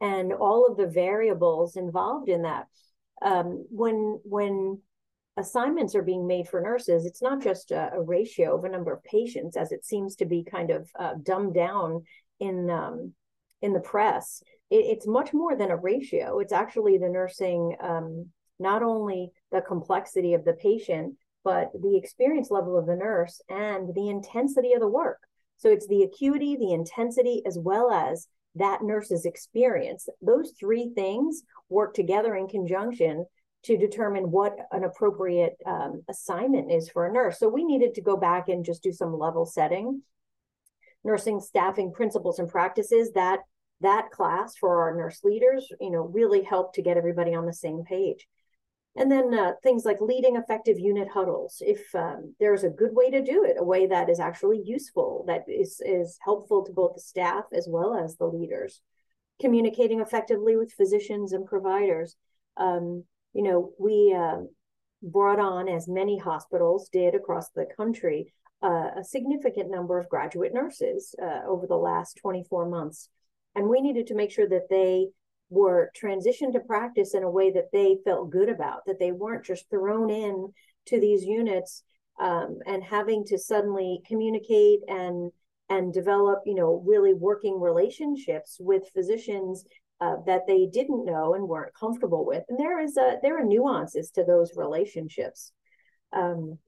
and 0.00 0.32
all 0.32 0.66
of 0.66 0.76
the 0.76 0.86
variables 0.86 1.76
involved 1.76 2.28
in 2.28 2.42
that. 2.42 2.66
Um, 3.22 3.66
when 3.70 4.20
when 4.24 4.80
assignments 5.36 5.94
are 5.94 6.02
being 6.02 6.26
made 6.26 6.48
for 6.48 6.60
nurses, 6.60 7.06
it's 7.06 7.22
not 7.22 7.42
just 7.42 7.70
a, 7.70 7.92
a, 7.94 8.00
ratio 8.00 8.56
of 8.56 8.64
a 8.64 8.68
number 8.68 8.92
of 8.92 9.02
patients, 9.02 9.56
as 9.56 9.72
it 9.72 9.84
seems 9.84 10.16
to 10.16 10.24
be 10.24 10.44
kind 10.44 10.70
of 10.70 10.88
uh, 10.98 11.14
dumbed 11.22 11.54
down 11.54 12.04
in 12.40 12.70
um, 12.70 13.12
in 13.62 13.72
the 13.72 13.80
press. 13.80 14.42
It, 14.70 14.84
it's 14.86 15.06
much 15.06 15.32
more 15.32 15.56
than 15.56 15.70
a 15.70 15.76
ratio. 15.76 16.38
It's 16.38 16.52
actually 16.52 16.98
the 16.98 17.08
nursing, 17.08 17.76
um, 17.80 18.26
not 18.58 18.82
only 18.82 19.30
the 19.50 19.60
complexity 19.60 20.34
of 20.34 20.44
the 20.44 20.52
patient, 20.54 21.14
but 21.42 21.70
the 21.80 21.96
experience 21.96 22.50
level 22.50 22.78
of 22.78 22.86
the 22.86 22.96
nurse 22.96 23.40
and 23.48 23.94
the 23.94 24.08
intensity 24.08 24.72
of 24.72 24.80
the 24.80 24.88
work. 24.88 25.20
So 25.58 25.70
it's 25.70 25.86
the 25.86 26.02
acuity, 26.02 26.56
the 26.56 26.72
intensity, 26.72 27.42
as 27.46 27.58
well 27.58 27.90
as 27.90 28.28
that 28.56 28.82
nurse's 28.82 29.24
experience. 29.24 30.08
Those 30.22 30.52
three 30.58 30.92
things 30.94 31.42
work 31.68 31.94
together 31.94 32.34
in 32.34 32.48
conjunction 32.48 33.26
to 33.64 33.76
determine 33.76 34.30
what 34.30 34.56
an 34.72 34.84
appropriate 34.84 35.56
um, 35.66 36.02
assignment 36.08 36.70
is 36.70 36.88
for 36.88 37.06
a 37.06 37.12
nurse. 37.12 37.38
So 37.38 37.48
we 37.48 37.64
needed 37.64 37.94
to 37.94 38.02
go 38.02 38.16
back 38.16 38.48
and 38.48 38.64
just 38.64 38.82
do 38.82 38.92
some 38.92 39.18
level 39.18 39.46
setting, 39.46 40.02
nursing 41.02 41.40
staffing 41.40 41.92
principles 41.92 42.38
and 42.38 42.48
practices. 42.48 43.12
That 43.12 43.40
that 43.80 44.10
class 44.10 44.56
for 44.56 44.82
our 44.82 44.96
nurse 44.96 45.20
leaders, 45.24 45.68
you 45.80 45.90
know, 45.90 46.02
really 46.02 46.42
helped 46.42 46.74
to 46.76 46.82
get 46.82 46.96
everybody 46.96 47.34
on 47.34 47.46
the 47.46 47.52
same 47.52 47.84
page. 47.84 48.26
And 48.96 49.10
then 49.10 49.34
uh, 49.34 49.52
things 49.62 49.84
like 49.84 50.00
leading 50.00 50.36
effective 50.36 50.78
unit 50.78 51.08
huddles. 51.08 51.60
If 51.60 51.82
um, 51.94 52.34
there's 52.38 52.62
a 52.62 52.70
good 52.70 52.94
way 52.94 53.10
to 53.10 53.22
do 53.22 53.44
it, 53.44 53.56
a 53.58 53.64
way 53.64 53.86
that 53.86 54.08
is 54.08 54.20
actually 54.20 54.62
useful, 54.64 55.24
that 55.26 55.44
is 55.48 55.82
is 55.84 56.18
helpful 56.22 56.64
to 56.64 56.72
both 56.72 56.94
the 56.94 57.00
staff 57.00 57.44
as 57.52 57.66
well 57.68 57.96
as 57.96 58.16
the 58.16 58.26
leaders, 58.26 58.80
communicating 59.40 60.00
effectively 60.00 60.56
with 60.56 60.72
physicians 60.72 61.32
and 61.32 61.44
providers. 61.44 62.14
Um, 62.56 63.04
you 63.34 63.42
know, 63.42 63.72
we 63.78 64.14
uh, 64.16 64.42
brought 65.02 65.38
on, 65.38 65.68
as 65.68 65.88
many 65.88 66.18
hospitals 66.18 66.88
did 66.88 67.14
across 67.14 67.50
the 67.50 67.66
country, 67.76 68.32
uh, 68.62 68.90
a 68.98 69.04
significant 69.04 69.70
number 69.70 69.98
of 69.98 70.08
graduate 70.08 70.54
nurses 70.54 71.14
uh, 71.22 71.40
over 71.46 71.66
the 71.66 71.76
last 71.76 72.16
24 72.22 72.68
months. 72.68 73.08
And 73.54 73.68
we 73.68 73.80
needed 73.80 74.06
to 74.08 74.14
make 74.14 74.30
sure 74.30 74.48
that 74.48 74.68
they 74.70 75.08
were 75.50 75.90
transitioned 76.00 76.52
to 76.52 76.60
practice 76.60 77.14
in 77.14 77.22
a 77.22 77.30
way 77.30 77.50
that 77.52 77.70
they 77.72 77.98
felt 78.04 78.30
good 78.30 78.48
about, 78.48 78.86
that 78.86 78.98
they 78.98 79.12
weren't 79.12 79.44
just 79.44 79.68
thrown 79.68 80.10
in 80.10 80.52
to 80.86 81.00
these 81.00 81.24
units 81.24 81.82
um, 82.20 82.58
and 82.66 82.82
having 82.82 83.24
to 83.26 83.38
suddenly 83.38 84.00
communicate 84.06 84.80
and 84.88 85.30
and 85.70 85.94
develop, 85.94 86.42
you 86.44 86.54
know, 86.54 86.82
really 86.86 87.14
working 87.14 87.58
relationships 87.58 88.58
with 88.60 88.90
physicians 88.92 89.64
uh, 90.00 90.16
that 90.26 90.46
they 90.46 90.66
didn't 90.66 91.04
know 91.04 91.34
and 91.34 91.48
weren't 91.48 91.74
comfortable 91.74 92.26
with. 92.26 92.42
And 92.48 92.58
there 92.58 92.80
is 92.80 92.96
a 92.96 93.18
there 93.22 93.38
are 93.38 93.44
nuances 93.44 94.10
to 94.12 94.24
those 94.24 94.52
relationships. 94.56 95.52
Um, 96.12 96.58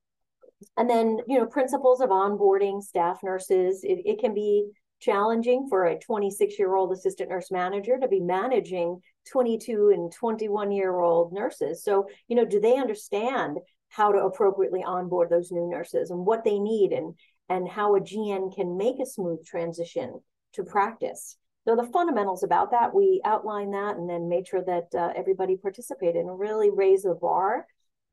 and 0.77 0.89
then, 0.89 1.19
you 1.29 1.39
know, 1.39 1.47
principles 1.47 2.01
of 2.01 2.11
onboarding 2.11 2.83
staff 2.83 3.21
nurses. 3.23 3.85
It, 3.85 4.01
it 4.07 4.19
can 4.21 4.33
be 4.33 4.71
challenging 5.01 5.67
for 5.69 5.85
a 5.85 5.99
26 5.99 6.59
year 6.59 6.75
old 6.75 6.93
assistant 6.93 7.29
nurse 7.29 7.51
manager 7.51 7.99
to 8.01 8.09
be 8.09 8.21
managing 8.21 9.01
22 9.31 9.91
and 9.93 10.11
21 10.13 10.73
year 10.73 10.99
old 10.99 11.33
nurses. 11.33 11.85
So, 11.85 12.09
you 12.29 12.37
know, 12.37 12.47
do 12.47 12.61
they 12.61 12.77
understand 12.77 13.59
how 13.89 14.13
to 14.13 14.19
appropriately 14.19 14.83
onboard 14.83 15.31
those 15.31 15.53
new 15.53 15.69
nurses 15.69 16.11
and 16.11 16.27
what 16.27 16.45
they 16.45 16.59
need 16.59 16.93
and 16.93 17.15
and 17.49 17.69
how 17.69 17.95
a 17.95 18.01
GN 18.01 18.55
can 18.55 18.77
make 18.77 18.99
a 19.01 19.07
smooth 19.07 19.45
transition 19.47 20.21
to 20.55 20.65
practice. 20.65 21.37
So 21.67 21.75
the 21.75 21.85
fundamentals 21.93 22.45
about 22.45 22.71
that, 22.71 22.95
we 22.95 23.21
outlined 23.25 23.75
that 23.75 23.97
and 23.97 24.09
then 24.09 24.29
made 24.29 24.47
sure 24.47 24.63
that 24.63 24.87
uh, 24.97 25.13
everybody 25.17 25.57
participated 25.57 26.25
and 26.25 26.39
really 26.39 26.71
raise 26.71 27.03
the 27.03 27.15
bar 27.15 27.67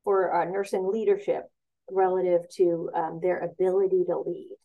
for 0.03 0.33
uh, 0.33 0.45
nursing 0.45 0.91
leadership 0.91 1.43
relative 1.91 2.49
to 2.55 2.89
um, 2.95 3.19
their 3.21 3.39
ability 3.39 4.05
to 4.07 4.17
lead. 4.17 4.55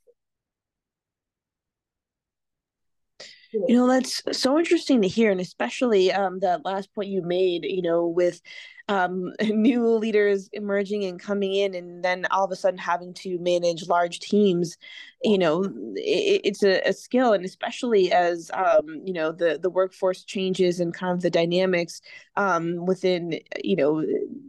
you 3.53 3.77
know 3.77 3.89
that's 3.89 4.23
so 4.33 4.59
interesting 4.59 5.01
to 5.01 5.09
hear 5.09 5.31
and 5.31 5.41
especially 5.41 6.13
um, 6.13 6.39
that 6.41 6.67
last 6.67 6.95
point 6.95 7.09
you 7.09 7.23
made 7.23 7.65
you 7.65 7.81
know 7.81 8.07
with 8.07 8.43
um, 8.89 9.33
new 9.43 9.87
leaders 9.97 10.49
emerging 10.53 11.05
and 11.05 11.21
coming 11.21 11.55
in 11.55 11.75
and 11.75 12.05
then 12.05 12.27
all 12.31 12.45
of 12.45 12.53
a 12.53 12.57
sudden 12.57 12.79
having 12.79 13.15
to 13.15 13.39
manage 13.39 13.89
large 13.89 14.21
teams 14.21 14.77
you 15.23 15.39
know 15.39 15.65
it, 15.97 16.41
it's 16.45 16.63
a, 16.63 16.81
a, 16.89 16.93
skill. 16.93 17.33
And 17.33 17.45
especially 17.45 18.13
as 18.13 18.51
um, 18.55 19.03
you 19.05 19.13
know 19.13 19.33
the 19.33 19.59
the 19.61 19.71
workforce 19.71 20.23
changes 20.25 20.81
and 20.81 20.95
kind 20.95 21.13
of 21.13 21.23
the 21.23 21.31
dynamics 21.31 22.01
um, 22.37 22.87
within 22.87 23.41
you 23.63 23.77
know 23.77 24.05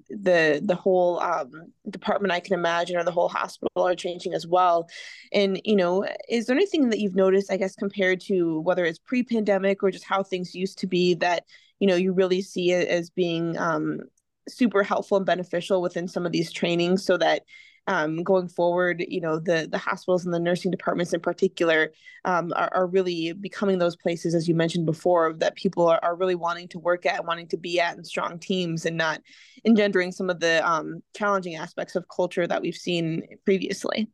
the 0.10 0.62
the 0.63 0.75
whole 0.75 1.19
um, 1.22 1.51
department 1.89 2.31
i 2.31 2.39
can 2.39 2.53
imagine 2.53 2.98
or 2.98 3.03
the 3.03 3.12
whole 3.12 3.29
hospital 3.29 3.69
are 3.77 3.96
changing 3.96 4.34
as 4.34 4.46
well. 4.46 4.88
And 5.34 5.60
you 5.65 5.75
know 5.75 6.05
is 6.27 6.46
there 6.46 6.55
anything 6.55 6.89
that 6.89 7.00
you've 7.00 7.15
noticed 7.15 7.51
i 7.51 7.58
guess 7.58 7.75
compared 7.75 8.22
to 8.22 8.60
whether 8.62 8.86
it's 8.86 9.00
pre-pandemic 9.00 9.81
or 9.84 9.91
just 9.91 10.05
how 10.05 10.24
things 10.24 10.53
used 10.53 10.77
to 10.79 10.88
be 10.88 11.15
that 11.15 11.46
you 11.79 11.88
know 11.88 11.96
you 11.96 12.13
really 12.13 12.41
see 12.41 12.72
it 12.72 12.88
as 12.88 13.10
being 13.10 13.58
um, 13.58 14.01
super 14.50 14.84
helpful 14.84 15.18
and 15.18 15.25
beneficial 15.25 15.82
within 15.82 16.08
some 16.08 16.25
of 16.25 16.32
these 16.32 16.51
trainings 16.51 17.06
so 17.06 17.18
that 17.18 17.44
um, 17.88 18.22
going 18.22 18.48
forward, 18.48 19.03
you 19.08 19.20
know, 19.20 19.39
the 19.39 19.68
the 19.70 19.77
hospitals 19.79 20.24
and 20.24 20.32
the 20.32 20.39
nursing 20.39 20.70
departments 20.70 21.12
in 21.12 21.22
particular 21.22 21.91
um, 22.24 22.53
are, 22.56 22.70
are, 22.72 22.86
really 22.86 23.34
becoming 23.34 23.79
those 23.79 23.96
places, 23.96 24.36
as 24.36 24.48
you 24.48 24.53
mentioned 24.53 24.86
before, 24.86 25.34
that 25.34 25.56
people 25.56 25.88
are, 25.88 26.00
are 26.03 26.15
really 26.15 26.36
wanting 26.36 26.68
to 26.68 26.77
work 26.77 27.08
at, 27.08 27.25
wanting 27.25 27.48
to 27.48 27.58
be 27.58 27.79
at 27.79 27.98
in 27.98 28.03
strong 28.03 28.38
teams 28.38 28.86
and 28.86 28.96
not 28.96 29.22
engendering 29.65 30.12
some 30.12 30.29
of 30.29 30.39
the 30.39 30.68
um, 30.70 31.01
challenging 31.15 31.56
aspects 31.56 31.96
of 31.96 32.06
culture 32.15 32.46
that 32.46 32.62
we've 32.62 32.75
seen 32.75 33.24
previously. 33.44 34.08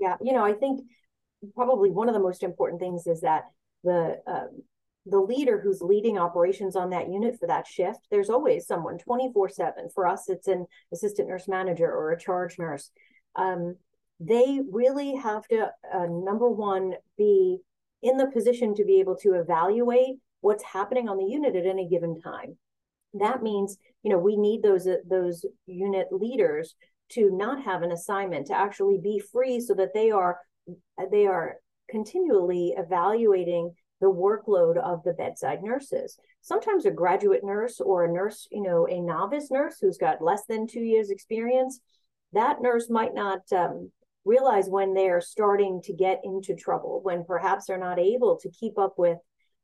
Yeah, 0.00 0.16
you 0.20 0.32
know, 0.32 0.44
I 0.44 0.54
think 0.54 0.80
probably 1.54 1.90
one 1.90 2.08
of 2.08 2.14
the 2.14 2.20
most 2.20 2.42
important 2.42 2.80
things 2.80 3.06
is 3.06 3.20
that 3.20 3.44
the 3.84 4.20
um, 4.26 4.62
the 5.06 5.20
leader 5.20 5.60
who's 5.60 5.80
leading 5.80 6.18
operations 6.18 6.76
on 6.76 6.90
that 6.90 7.10
unit 7.10 7.38
for 7.38 7.46
that 7.48 7.66
shift, 7.66 8.00
there's 8.10 8.30
always 8.30 8.66
someone 8.66 8.98
24 8.98 9.48
7. 9.48 9.88
For 9.94 10.06
us, 10.06 10.28
it's 10.28 10.48
an 10.48 10.66
assistant 10.92 11.28
nurse 11.28 11.48
manager 11.48 11.90
or 11.90 12.12
a 12.12 12.18
charge 12.18 12.58
nurse. 12.58 12.90
Um, 13.34 13.76
they 14.20 14.60
really 14.70 15.16
have 15.16 15.46
to, 15.48 15.70
uh, 15.92 16.06
number 16.08 16.48
one, 16.48 16.94
be 17.18 17.58
in 18.02 18.16
the 18.16 18.28
position 18.28 18.74
to 18.74 18.84
be 18.84 19.00
able 19.00 19.16
to 19.16 19.34
evaluate 19.34 20.16
what's 20.40 20.62
happening 20.64 21.08
on 21.08 21.18
the 21.18 21.24
unit 21.24 21.56
at 21.56 21.66
any 21.66 21.88
given 21.88 22.20
time. 22.20 22.56
That 23.14 23.42
means, 23.42 23.78
you 24.02 24.10
know, 24.10 24.18
we 24.18 24.36
need 24.36 24.62
those 24.62 24.86
uh, 24.86 24.96
those 25.08 25.44
unit 25.66 26.08
leaders 26.12 26.74
to 27.10 27.30
not 27.30 27.62
have 27.64 27.82
an 27.82 27.92
assignment, 27.92 28.46
to 28.46 28.56
actually 28.56 28.98
be 29.02 29.18
free 29.18 29.60
so 29.60 29.74
that 29.74 29.92
they 29.94 30.10
are 30.10 30.38
they 31.10 31.26
are 31.26 31.56
continually 31.90 32.74
evaluating 32.76 33.74
the 34.02 34.12
workload 34.12 34.76
of 34.78 35.02
the 35.04 35.12
bedside 35.12 35.62
nurses. 35.62 36.18
Sometimes 36.40 36.84
a 36.84 36.90
graduate 36.90 37.44
nurse 37.44 37.80
or 37.80 38.04
a 38.04 38.12
nurse, 38.12 38.48
you 38.50 38.60
know, 38.60 38.86
a 38.88 39.00
novice 39.00 39.48
nurse 39.48 39.76
who's 39.80 39.96
got 39.96 40.20
less 40.20 40.42
than 40.48 40.66
two 40.66 40.80
years 40.80 41.08
experience, 41.08 41.80
that 42.32 42.60
nurse 42.60 42.90
might 42.90 43.14
not 43.14 43.40
um, 43.52 43.92
realize 44.24 44.68
when 44.68 44.92
they're 44.92 45.20
starting 45.20 45.80
to 45.84 45.92
get 45.92 46.20
into 46.24 46.56
trouble, 46.56 47.00
when 47.04 47.24
perhaps 47.24 47.66
they're 47.66 47.78
not 47.78 48.00
able 48.00 48.36
to 48.38 48.50
keep 48.50 48.76
up 48.76 48.94
with 48.98 49.18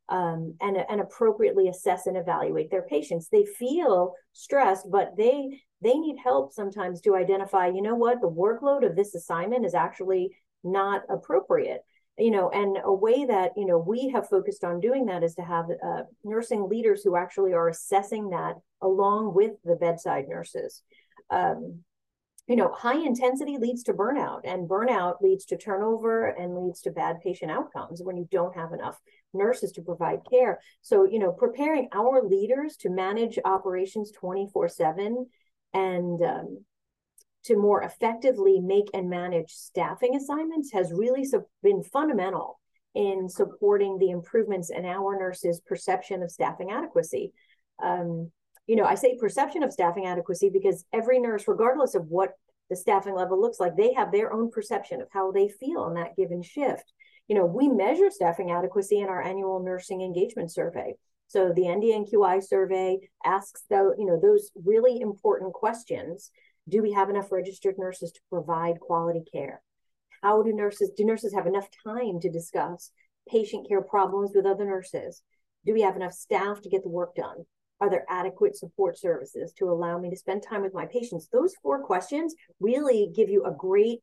um, 0.08 0.54
and, 0.60 0.76
and 0.88 1.00
appropriately 1.00 1.66
assess 1.68 2.06
and 2.06 2.16
evaluate 2.16 2.70
their 2.70 2.82
patients. 2.82 3.28
They 3.28 3.44
feel 3.44 4.14
stressed, 4.32 4.86
but 4.90 5.14
they 5.18 5.62
they 5.82 5.94
need 5.94 6.16
help 6.22 6.52
sometimes 6.52 7.00
to 7.02 7.14
identify, 7.16 7.68
you 7.68 7.82
know 7.82 7.94
what, 7.94 8.20
the 8.20 8.30
workload 8.30 8.84
of 8.84 8.96
this 8.96 9.14
assignment 9.14 9.64
is 9.64 9.74
actually 9.74 10.30
not 10.64 11.02
appropriate 11.08 11.82
you 12.18 12.30
know 12.30 12.50
and 12.50 12.78
a 12.84 12.92
way 12.92 13.24
that 13.24 13.52
you 13.56 13.66
know 13.66 13.78
we 13.78 14.08
have 14.08 14.28
focused 14.28 14.64
on 14.64 14.80
doing 14.80 15.06
that 15.06 15.22
is 15.22 15.34
to 15.36 15.42
have 15.42 15.66
uh, 15.84 16.02
nursing 16.24 16.68
leaders 16.68 17.02
who 17.02 17.16
actually 17.16 17.52
are 17.52 17.68
assessing 17.68 18.30
that 18.30 18.54
along 18.82 19.34
with 19.34 19.52
the 19.64 19.76
bedside 19.76 20.28
nurses. 20.28 20.82
Um, 21.30 21.80
you 22.46 22.56
know 22.56 22.72
high 22.72 22.98
intensity 22.98 23.58
leads 23.58 23.82
to 23.84 23.92
burnout 23.92 24.40
and 24.44 24.68
burnout 24.68 25.20
leads 25.20 25.44
to 25.46 25.56
turnover 25.56 26.26
and 26.26 26.56
leads 26.56 26.80
to 26.82 26.90
bad 26.90 27.20
patient 27.22 27.50
outcomes 27.50 28.00
when 28.02 28.16
you 28.16 28.26
don't 28.30 28.56
have 28.56 28.72
enough 28.72 28.98
nurses 29.34 29.72
to 29.72 29.82
provide 29.82 30.20
care. 30.28 30.58
So 30.80 31.04
you 31.04 31.18
know 31.18 31.32
preparing 31.32 31.88
our 31.92 32.22
leaders 32.22 32.76
to 32.78 32.90
manage 32.90 33.38
operations 33.44 34.10
24 34.12 34.68
7 34.68 35.26
and 35.74 36.22
um, 36.22 36.64
to 37.48 37.56
more 37.56 37.82
effectively 37.82 38.60
make 38.60 38.88
and 38.94 39.10
manage 39.10 39.50
staffing 39.50 40.14
assignments 40.14 40.72
has 40.72 40.92
really 40.92 41.26
been 41.62 41.82
fundamental 41.82 42.60
in 42.94 43.28
supporting 43.28 43.98
the 43.98 44.10
improvements 44.10 44.70
in 44.70 44.84
our 44.84 45.18
nurses' 45.18 45.60
perception 45.60 46.22
of 46.22 46.30
staffing 46.30 46.70
adequacy. 46.70 47.32
Um, 47.82 48.30
you 48.66 48.76
know, 48.76 48.84
I 48.84 48.96
say 48.96 49.16
perception 49.18 49.62
of 49.62 49.72
staffing 49.72 50.06
adequacy 50.06 50.50
because 50.50 50.84
every 50.92 51.18
nurse, 51.18 51.48
regardless 51.48 51.94
of 51.94 52.06
what 52.08 52.32
the 52.68 52.76
staffing 52.76 53.14
level 53.14 53.40
looks 53.40 53.58
like, 53.58 53.76
they 53.76 53.94
have 53.94 54.12
their 54.12 54.32
own 54.32 54.50
perception 54.50 55.00
of 55.00 55.08
how 55.10 55.32
they 55.32 55.48
feel 55.48 55.86
in 55.88 55.94
that 55.94 56.16
given 56.16 56.42
shift. 56.42 56.92
You 57.28 57.36
know, 57.36 57.46
we 57.46 57.68
measure 57.68 58.10
staffing 58.10 58.50
adequacy 58.50 59.00
in 59.00 59.08
our 59.08 59.22
annual 59.22 59.62
nursing 59.62 60.02
engagement 60.02 60.52
survey. 60.52 60.94
So 61.28 61.52
the 61.54 61.62
NDNQI 61.62 62.42
survey 62.42 62.98
asks 63.24 63.62
though, 63.68 63.94
you 63.98 64.06
know, 64.06 64.18
those 64.20 64.50
really 64.64 65.00
important 65.00 65.52
questions. 65.52 66.30
Do 66.68 66.82
we 66.82 66.92
have 66.92 67.08
enough 67.08 67.32
registered 67.32 67.78
nurses 67.78 68.12
to 68.12 68.20
provide 68.30 68.80
quality 68.80 69.24
care? 69.32 69.62
How 70.22 70.42
do 70.42 70.52
nurses 70.52 70.90
do 70.96 71.04
nurses 71.04 71.32
have 71.32 71.46
enough 71.46 71.68
time 71.84 72.20
to 72.20 72.30
discuss 72.30 72.90
patient 73.28 73.68
care 73.68 73.82
problems 73.82 74.32
with 74.34 74.46
other 74.46 74.64
nurses? 74.64 75.22
Do 75.64 75.72
we 75.72 75.82
have 75.82 75.96
enough 75.96 76.12
staff 76.12 76.60
to 76.62 76.68
get 76.68 76.82
the 76.82 76.88
work 76.88 77.14
done? 77.14 77.46
Are 77.80 77.88
there 77.88 78.04
adequate 78.08 78.56
support 78.56 78.98
services 78.98 79.52
to 79.58 79.70
allow 79.70 79.98
me 79.98 80.10
to 80.10 80.16
spend 80.16 80.42
time 80.42 80.62
with 80.62 80.74
my 80.74 80.86
patients? 80.86 81.28
Those 81.32 81.54
four 81.62 81.84
questions 81.84 82.34
really 82.60 83.10
give 83.14 83.28
you 83.28 83.44
a 83.44 83.54
great 83.56 84.00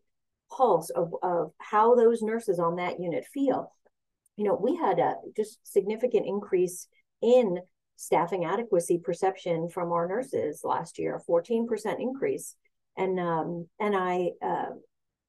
pulse 0.49 0.89
of, 0.91 1.13
of 1.21 1.51
how 1.57 1.95
those 1.95 2.21
nurses 2.21 2.59
on 2.59 2.77
that 2.77 2.99
unit 2.99 3.25
feel. 3.33 3.73
You 4.37 4.45
know, 4.45 4.55
we 4.55 4.75
had 4.75 4.99
a 4.99 5.15
just 5.35 5.59
significant 5.63 6.25
increase 6.25 6.87
in 7.21 7.59
staffing 7.95 8.45
adequacy 8.45 8.97
perception 8.97 9.69
from 9.69 9.91
our 9.91 10.07
nurses 10.07 10.61
last 10.63 10.99
year, 10.99 11.15
a 11.15 11.31
14% 11.31 11.67
increase. 11.99 12.55
And 12.97 13.19
um, 13.19 13.67
and 13.79 13.95
I 13.95 14.31
uh, 14.41 14.71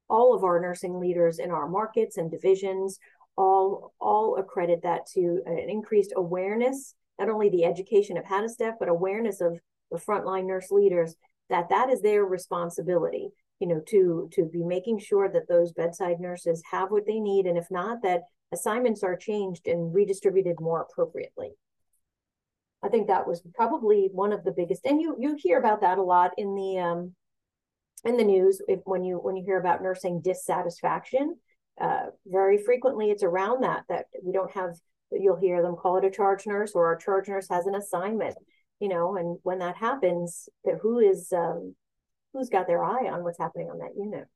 all 0.09 0.35
of 0.35 0.45
our 0.45 0.61
nursing 0.61 1.01
leaders 1.01 1.39
in 1.39 1.51
our 1.51 1.69
markets 1.69 2.17
and 2.17 2.31
divisions 2.31 2.99
all 3.37 3.93
all 4.01 4.37
accredit 4.39 4.83
that 4.83 5.07
to 5.15 5.43
an 5.47 5.69
increased 5.69 6.13
awareness, 6.17 6.95
not 7.19 7.29
only 7.29 7.51
the 7.51 7.65
education 7.65 8.17
of 8.17 8.25
how 8.25 8.41
to 8.41 8.49
staff, 8.49 8.75
but 8.79 8.89
awareness 8.89 9.41
of 9.41 9.59
the 9.91 9.99
frontline 9.99 10.47
nurse 10.47 10.71
leaders 10.71 11.17
that 11.49 11.69
that 11.69 11.91
is 11.91 12.03
their 12.03 12.25
responsibility 12.25 13.31
you 13.61 13.67
know 13.67 13.81
to 13.89 14.29
to 14.33 14.45
be 14.45 14.63
making 14.63 14.99
sure 14.99 15.31
that 15.31 15.49
those 15.49 15.73
bedside 15.73 16.21
nurses 16.21 16.63
have 16.71 16.91
what 16.91 17.07
they 17.07 17.21
need 17.21 17.47
and 17.47 17.57
if 17.57 17.67
not 17.71 18.03
that 18.03 18.23
assignments 18.53 19.03
are 19.03 19.17
changed 19.17 19.67
and 19.67 19.95
redistributed 19.95 20.57
more 20.61 20.83
appropriately 20.83 21.51
i 22.87 22.89
think 22.89 23.07
that 23.07 23.27
was 23.27 23.43
probably 23.55 24.09
one 24.13 24.33
of 24.33 24.45
the 24.45 24.53
biggest 24.53 24.87
and 24.87 25.01
you 25.01 25.17
you 25.19 25.37
hear 25.39 25.59
about 25.59 25.81
that 25.81 25.99
a 25.99 26.03
lot 26.03 26.31
in 26.39 26.55
the 26.55 26.79
um 26.79 27.13
in 28.05 28.17
the 28.17 28.25
news 28.25 28.63
if 28.69 28.81
when 28.85 29.05
you 29.05 29.17
when 29.17 29.37
you 29.37 29.45
hear 29.45 29.59
about 29.59 29.83
nursing 29.83 30.21
dissatisfaction 30.21 31.37
uh, 31.81 32.07
very 32.27 32.57
frequently 32.57 33.11
it's 33.11 33.23
around 33.23 33.63
that 33.63 33.83
that 33.89 34.07
we 34.23 34.33
don't 34.33 34.53
have 34.53 34.71
you'll 35.13 35.39
hear 35.39 35.63
them 35.63 35.77
call 35.77 35.99
it 35.99 36.05
a 36.05 36.11
charge 36.11 36.47
nurse 36.47 36.73
or 36.75 36.87
our 36.87 36.97
charge 36.97 37.29
nurse 37.29 37.49
has 37.51 37.67
an 37.67 37.75
assignment 37.75 38.37
you 38.81 38.89
know 38.89 39.17
and 39.17 39.39
when 39.43 39.59
that 39.59 39.77
happens 39.77 40.49
that 40.65 40.79
who 40.81 40.99
is 41.01 41.33
um, 41.33 41.75
who's 42.33 42.49
got 42.49 42.67
their 42.67 42.83
eye 42.83 43.11
on 43.11 43.23
what's 43.23 43.39
happening 43.39 43.69
on 43.69 43.79
that 43.79 43.97
unit 43.97 44.27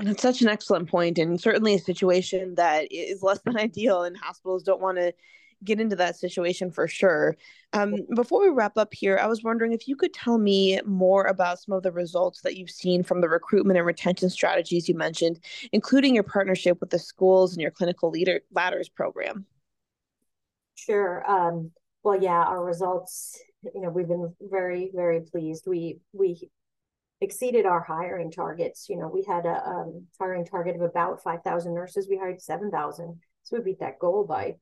It's 0.00 0.22
such 0.22 0.40
an 0.42 0.48
excellent 0.48 0.88
point, 0.88 1.18
and 1.18 1.40
certainly 1.40 1.74
a 1.74 1.78
situation 1.78 2.54
that 2.54 2.90
is 2.90 3.22
less 3.22 3.40
than 3.44 3.58
ideal, 3.58 4.02
and 4.02 4.16
hospitals 4.16 4.62
don't 4.62 4.80
want 4.80 4.98
to 4.98 5.12
get 5.62 5.80
into 5.80 5.96
that 5.96 6.16
situation 6.16 6.70
for 6.70 6.88
sure. 6.88 7.36
Um, 7.74 7.94
before 8.14 8.40
we 8.40 8.48
wrap 8.48 8.78
up 8.78 8.94
here, 8.94 9.18
I 9.20 9.26
was 9.26 9.42
wondering 9.42 9.72
if 9.72 9.86
you 9.86 9.94
could 9.94 10.14
tell 10.14 10.38
me 10.38 10.80
more 10.86 11.24
about 11.24 11.60
some 11.60 11.74
of 11.74 11.82
the 11.82 11.92
results 11.92 12.40
that 12.42 12.56
you've 12.56 12.70
seen 12.70 13.02
from 13.02 13.20
the 13.20 13.28
recruitment 13.28 13.76
and 13.76 13.86
retention 13.86 14.30
strategies 14.30 14.88
you 14.88 14.94
mentioned, 14.94 15.38
including 15.72 16.14
your 16.14 16.24
partnership 16.24 16.80
with 16.80 16.90
the 16.90 16.98
schools 16.98 17.52
and 17.52 17.60
your 17.60 17.70
clinical 17.70 18.10
leader 18.10 18.40
ladders 18.52 18.88
program. 18.88 19.44
Sure. 20.76 21.30
Um, 21.30 21.72
well, 22.02 22.20
yeah, 22.20 22.42
our 22.42 22.64
results. 22.64 23.38
You 23.74 23.82
know, 23.82 23.90
we've 23.90 24.08
been 24.08 24.34
very, 24.40 24.90
very 24.94 25.20
pleased. 25.20 25.64
We 25.66 25.98
we 26.14 26.48
exceeded 27.20 27.66
our 27.66 27.80
hiring 27.80 28.30
targets. 28.30 28.88
You 28.88 28.96
know, 28.96 29.08
we 29.08 29.24
had 29.24 29.46
a 29.46 29.62
um, 29.66 30.06
hiring 30.18 30.44
target 30.44 30.76
of 30.76 30.82
about 30.82 31.22
five 31.22 31.42
thousand 31.42 31.74
nurses. 31.74 32.08
We 32.08 32.16
hired 32.16 32.40
seven 32.40 32.70
thousand, 32.70 33.20
so 33.42 33.56
we 33.56 33.64
beat 33.64 33.80
that 33.80 33.98
goal 33.98 34.24
by 34.24 34.56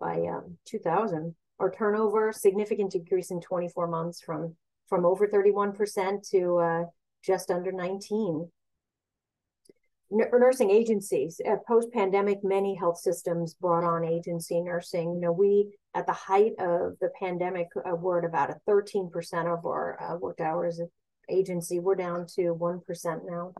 by 0.00 0.20
um, 0.26 0.58
2000. 0.66 1.34
Our 1.60 1.70
turnover 1.70 2.32
significant 2.32 2.92
decrease 2.92 3.30
in 3.30 3.40
24 3.40 3.86
months 3.86 4.20
from 4.20 4.56
from 4.88 5.06
over 5.06 5.26
31% 5.26 6.28
to 6.30 6.58
uh, 6.58 6.84
just 7.22 7.50
under 7.50 7.72
19. 7.72 8.50
N- 10.12 10.30
nursing 10.32 10.70
agencies 10.70 11.40
uh, 11.48 11.56
post 11.66 11.90
pandemic, 11.92 12.44
many 12.44 12.74
health 12.74 12.98
systems 12.98 13.54
brought 13.54 13.84
on 13.84 14.04
agency 14.04 14.60
nursing. 14.60 15.14
You 15.14 15.20
know, 15.20 15.32
we 15.32 15.72
at 15.94 16.06
the 16.06 16.12
height 16.12 16.52
of 16.58 16.98
the 17.00 17.10
pandemic 17.18 17.68
uh, 17.76 17.94
were 17.94 18.18
at 18.18 18.24
about 18.24 18.50
a 18.50 18.60
13% 18.68 19.10
of 19.46 19.64
our 19.64 19.98
uh, 20.02 20.16
worked 20.18 20.40
hours 20.40 20.80
agency. 21.28 21.78
We're 21.80 21.94
down 21.94 22.26
to 22.36 22.54
1% 22.54 23.20
now. 23.24 23.52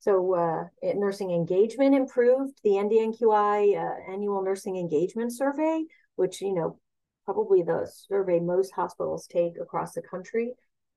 So 0.00 0.34
uh, 0.34 0.64
nursing 0.94 1.30
engagement 1.30 1.94
improved. 1.94 2.58
The 2.64 2.70
NDNQI 2.70 3.76
uh, 3.76 4.12
annual 4.12 4.42
nursing 4.42 4.76
engagement 4.76 5.32
survey, 5.32 5.84
which 6.16 6.40
you 6.40 6.54
know 6.54 6.78
probably 7.26 7.62
the 7.62 7.90
survey 8.08 8.40
most 8.40 8.72
hospitals 8.72 9.26
take 9.26 9.54
across 9.60 9.92
the 9.92 10.02
country, 10.02 10.52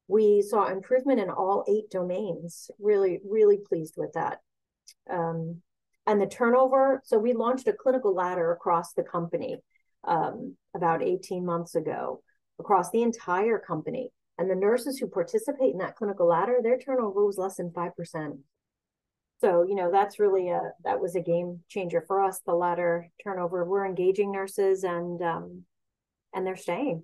we 0.08 0.42
saw 0.42 0.68
improvement 0.68 1.20
in 1.20 1.30
all 1.30 1.66
eight 1.68 1.90
domains. 1.90 2.72
Really, 2.80 3.20
really 3.26 3.60
pleased 3.68 3.96
with 3.98 4.14
that. 4.14 4.40
Um, 5.10 5.62
and 6.06 6.22
the 6.22 6.28
turnover. 6.28 7.02
So 7.06 7.18
we 7.18 7.34
launched 7.34 7.68
a 7.68 7.74
clinical 7.74 8.14
ladder 8.14 8.52
across 8.52 8.94
the 8.94 9.04
company 9.04 9.58
um, 10.06 10.56
about 10.76 11.02
18 11.02 11.46
months 11.46 11.76
ago, 11.76 12.22
across 12.60 12.90
the 12.92 13.04
entire 13.04 13.60
company. 13.60 14.12
And 14.38 14.50
the 14.50 14.56
nurses 14.56 14.98
who 14.98 15.08
participate 15.08 15.74
in 15.74 15.78
that 15.78 15.96
clinical 15.96 16.28
ladder, 16.28 16.58
their 16.62 16.78
turnover 16.78 17.26
was 17.26 17.38
less 17.38 17.58
than 17.58 17.70
5%. 17.70 18.40
So, 19.42 19.64
you 19.64 19.76
know, 19.76 19.92
that's 19.92 20.20
really 20.20 20.50
a 20.50 20.72
that 20.86 21.02
was 21.02 21.16
a 21.16 21.22
game 21.22 21.60
changer 21.68 22.02
for 22.08 22.24
us, 22.24 22.40
the 22.46 22.54
ladder 22.54 23.10
turnover. 23.24 23.66
We're 23.66 23.86
engaging 23.86 24.32
nurses 24.32 24.86
and 24.86 25.22
um 25.22 25.64
and 26.34 26.48
they're 26.48 26.56
staying. 26.56 27.04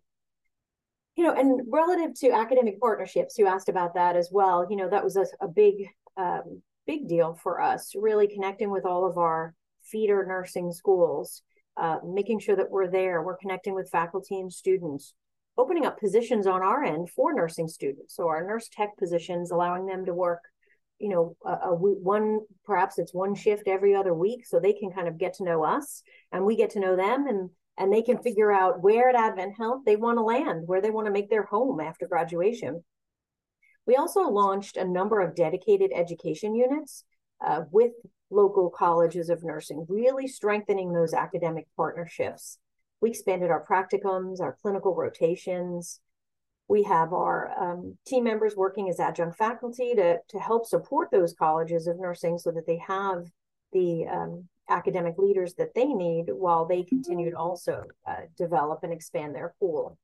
You 1.18 1.26
know, 1.26 1.34
and 1.34 1.62
relative 1.68 2.18
to 2.22 2.32
academic 2.32 2.80
partnerships, 2.80 3.38
you 3.38 3.46
asked 3.46 3.68
about 3.68 3.96
that 3.96 4.16
as 4.16 4.30
well. 4.32 4.66
You 4.70 4.78
know, 4.78 4.90
that 4.90 5.04
was 5.04 5.18
a, 5.18 5.26
a 5.42 5.50
big 5.50 5.90
um, 6.16 6.62
big 6.88 7.08
deal 7.08 7.38
for 7.44 7.62
us, 7.62 7.94
really 7.96 8.28
connecting 8.28 8.72
with 8.72 8.86
all 8.86 9.06
of 9.06 9.18
our 9.18 9.54
feeder 9.84 10.26
nursing 10.26 10.72
schools, 10.72 11.42
uh, 11.78 11.98
making 12.06 12.40
sure 12.40 12.56
that 12.56 12.72
we're 12.72 12.90
there, 12.90 13.22
we're 13.22 13.38
connecting 13.38 13.76
with 13.76 13.90
faculty 13.90 14.40
and 14.40 14.52
students, 14.52 15.14
opening 15.60 15.86
up 15.86 16.00
positions 16.00 16.48
on 16.48 16.64
our 16.64 16.84
end 16.84 17.10
for 17.10 17.34
nursing 17.34 17.68
students. 17.68 18.16
So 18.16 18.28
our 18.28 18.46
nurse 18.46 18.70
tech 18.72 18.98
positions, 18.98 19.52
allowing 19.52 19.86
them 19.86 20.06
to 20.06 20.14
work 20.14 20.42
you 21.00 21.10
know 21.10 21.36
a, 21.46 21.70
a, 21.70 21.76
one 21.76 22.42
perhaps 22.66 23.00
it's 23.00 23.14
one 23.14 23.34
shift 23.34 23.68
every 23.68 23.96
other 23.96 24.14
week 24.14 24.46
so 24.46 24.60
they 24.60 24.74
can 24.74 24.92
kind 24.92 25.08
of 25.08 25.18
get 25.18 25.34
to 25.34 25.44
know 25.44 25.64
us 25.64 26.04
and 26.32 26.46
we 26.46 26.56
get 26.56 26.72
to 26.72 26.80
know 26.80 26.96
them 26.96 27.26
and 27.28 27.50
and 27.78 27.92
they 27.92 28.02
can 28.02 28.22
figure 28.22 28.52
out 28.52 28.82
where 28.82 29.10
at 29.10 29.16
advent 29.16 29.56
health 29.58 29.82
they 29.86 29.96
want 29.96 30.18
to 30.18 30.22
land 30.22 30.68
where 30.68 30.82
they 30.82 30.92
want 30.92 31.08
to 31.08 31.14
make 31.14 31.30
their 31.30 31.44
home 31.44 31.80
after 31.80 32.08
graduation. 32.08 32.84
We 33.88 33.96
also 33.96 34.22
launched 34.24 34.78
a 34.78 34.86
number 34.86 35.22
of 35.22 35.36
dedicated 35.36 35.92
education 35.96 36.54
units 36.54 37.06
uh, 37.44 37.62
with 37.72 37.94
local 38.30 38.70
colleges 38.70 39.30
of 39.30 39.44
nursing 39.44 39.86
really 39.90 40.28
strengthening 40.28 40.92
those 40.94 41.14
academic 41.14 41.66
partnerships 41.76 42.60
we 43.02 43.10
expanded 43.10 43.50
our 43.50 43.64
practicums 43.66 44.40
our 44.40 44.58
clinical 44.62 44.96
rotations 44.96 46.00
we 46.70 46.84
have 46.84 47.14
our 47.14 47.52
um, 47.60 47.98
team 48.06 48.24
members 48.24 48.56
working 48.56 48.90
as 48.90 49.00
adjunct 49.00 49.38
faculty 49.38 49.96
to, 49.96 50.20
to 50.30 50.40
help 50.40 50.68
support 50.68 51.10
those 51.12 51.34
colleges 51.34 51.88
of 51.88 52.00
nursing 52.00 52.38
so 52.38 52.52
that 52.52 52.68
they 52.68 52.78
have 52.78 53.26
the 53.74 54.06
um, 54.06 54.48
academic 54.70 55.18
leaders 55.18 55.56
that 55.56 55.74
they 55.74 55.88
need 55.88 56.26
while 56.28 56.66
they 56.66 56.84
continue 56.84 57.32
to 57.32 57.38
also 57.38 57.84
uh, 58.08 58.22
develop 58.38 58.82
and 58.84 58.94
expand 58.94 59.34
their 59.34 59.56
pool. 59.60 59.98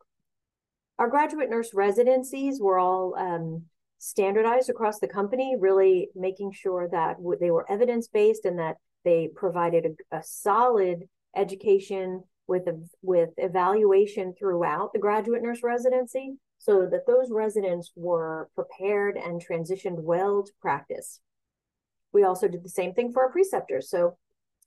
Our 0.98 1.08
graduate 1.08 1.52
nurse 1.52 1.72
residencies 1.74 2.60
were 2.60 2.80
all 2.80 3.16
um, 3.16 3.64
standardized 4.00 4.70
across 4.70 5.00
the 5.00 5.08
company, 5.08 5.56
really 5.58 6.10
making 6.16 6.54
sure 6.54 6.90
that 6.92 7.18
they 7.40 7.52
were 7.52 7.70
evidence 7.72 8.08
based 8.08 8.46
and 8.46 8.58
that 8.58 8.78
they 9.04 9.30
provided 9.36 9.98
a, 10.12 10.18
a 10.18 10.24
solid 10.24 11.08
education 11.36 12.24
with 12.48 12.64
with 13.02 13.30
evaluation 13.38 14.34
throughout 14.38 14.94
the 14.94 15.00
graduate 15.00 15.42
nurse 15.42 15.64
residency 15.64 16.38
so 16.58 16.88
that 16.88 17.06
those 17.06 17.30
residents 17.32 17.92
were 17.96 18.50
prepared 18.56 19.18
and 19.18 19.44
transitioned 19.46 20.00
well 20.00 20.44
to 20.44 20.52
practice. 20.62 21.20
We 22.12 22.24
also 22.24 22.48
did 22.48 22.64
the 22.64 22.70
same 22.70 22.94
thing 22.94 23.12
for 23.12 23.24
our 23.24 23.32
preceptors. 23.32 23.90
So, 23.90 24.18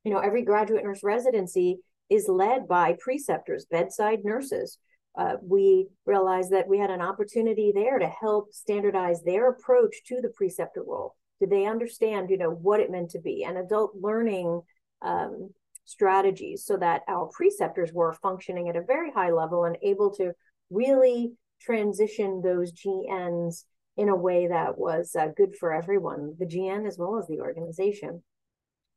you 0.04 0.12
know, 0.12 0.20
every 0.20 0.42
graduate 0.42 0.84
nurse 0.84 1.02
residency 1.02 1.78
is 2.10 2.28
led 2.28 2.68
by 2.68 2.96
preceptors, 3.00 3.66
bedside 3.70 4.20
nurses. 4.24 4.78
Uh, 5.16 5.34
we 5.42 5.88
realized 6.06 6.52
that 6.52 6.68
we 6.68 6.78
had 6.78 6.90
an 6.90 7.02
opportunity 7.02 7.72
there 7.74 7.98
to 7.98 8.06
help 8.06 8.52
standardize 8.52 9.22
their 9.22 9.50
approach 9.50 9.96
to 10.06 10.20
the 10.20 10.28
preceptor 10.28 10.84
role. 10.86 11.16
Did 11.40 11.50
they 11.50 11.66
understand, 11.66 12.30
you 12.30 12.38
know, 12.38 12.50
what 12.50 12.80
it 12.80 12.90
meant 12.90 13.10
to 13.10 13.18
be 13.18 13.44
an 13.44 13.56
adult 13.56 13.92
learning 14.00 14.62
um, 15.02 15.50
strategies 15.88 16.66
so 16.66 16.76
that 16.76 17.00
our 17.08 17.30
preceptors 17.32 17.92
were 17.94 18.12
functioning 18.12 18.68
at 18.68 18.76
a 18.76 18.82
very 18.82 19.10
high 19.10 19.32
level 19.32 19.64
and 19.64 19.78
able 19.82 20.14
to 20.14 20.32
really 20.70 21.32
transition 21.62 22.42
those 22.42 22.72
GNs 22.72 23.64
in 23.96 24.10
a 24.10 24.14
way 24.14 24.46
that 24.48 24.78
was 24.78 25.16
uh, 25.18 25.28
good 25.34 25.56
for 25.56 25.72
everyone, 25.72 26.34
the 26.38 26.44
GN 26.44 26.86
as 26.86 26.98
well 26.98 27.18
as 27.18 27.26
the 27.26 27.40
organization. 27.40 28.22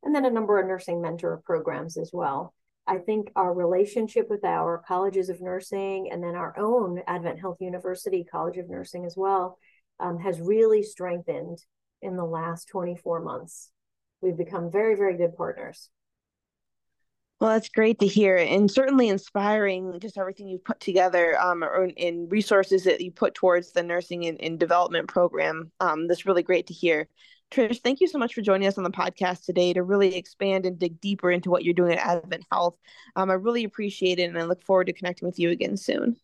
And 0.04 0.14
then 0.14 0.26
a 0.26 0.30
number 0.30 0.60
of 0.60 0.68
nursing 0.68 1.02
mentor 1.02 1.42
programs 1.46 1.96
as 1.98 2.12
well. 2.12 2.54
I 2.86 2.98
think 2.98 3.32
our 3.38 3.54
relationship 3.54 4.30
with 4.30 4.44
our 4.44 4.84
colleges 4.86 5.30
of 5.30 5.40
nursing 5.40 6.10
and 6.12 6.22
then 6.22 6.36
our 6.36 6.54
own 6.60 7.02
Advent 7.08 7.40
Health 7.40 7.58
University 7.62 8.26
College 8.30 8.58
of 8.58 8.70
Nursing 8.70 9.06
as 9.06 9.16
well 9.16 9.58
um, 10.00 10.20
has 10.20 10.42
really 10.42 10.84
strengthened 10.84 11.60
in 12.02 12.18
the 12.18 12.26
last 12.26 12.68
24 12.68 13.22
months. 13.22 13.72
We've 14.22 14.38
become 14.38 14.72
very, 14.72 14.96
very 14.96 15.16
good 15.16 15.38
partners. 15.38 15.90
Well, 17.42 17.50
that's 17.50 17.70
great 17.70 17.98
to 18.02 18.06
hear, 18.06 18.38
and 18.38 18.70
certainly 18.70 19.10
inspiring. 19.10 20.00
Just 20.00 20.20
everything 20.20 20.48
you've 20.48 20.64
put 20.64 20.80
together, 20.80 21.36
um, 21.42 21.64
in 21.98 22.30
resources 22.30 22.84
that 22.84 23.02
you 23.02 23.10
put 23.10 23.34
towards 23.34 23.72
the 23.72 23.82
nursing 23.82 24.28
and, 24.28 24.40
and 24.40 24.60
development 24.60 25.08
program. 25.08 25.72
Um, 25.80 26.08
that's 26.08 26.28
really 26.28 26.44
great 26.44 26.68
to 26.68 26.74
hear. 26.76 27.08
Trish, 27.50 27.82
thank 27.82 28.00
you 28.00 28.08
so 28.08 28.20
much 28.20 28.36
for 28.36 28.42
joining 28.42 28.68
us 28.68 28.78
on 28.78 28.84
the 28.84 28.92
podcast 28.92 29.44
today 29.46 29.74
to 29.74 29.82
really 29.82 30.16
expand 30.16 30.68
and 30.68 30.78
dig 30.78 31.02
deeper 31.02 31.32
into 31.32 31.50
what 31.50 31.64
you're 31.66 31.74
doing 31.74 31.98
at 31.98 32.06
Advent 32.06 32.46
Health. 32.52 32.76
Um, 33.16 33.32
I 33.32 33.34
really 33.34 33.64
appreciate 33.64 34.20
it, 34.20 34.30
and 34.30 34.38
I 34.38 34.44
look 34.44 34.62
forward 34.64 34.86
to 34.86 34.94
connecting 34.94 35.28
with 35.28 35.40
you 35.40 35.50
again 35.50 35.78
soon. 35.78 36.18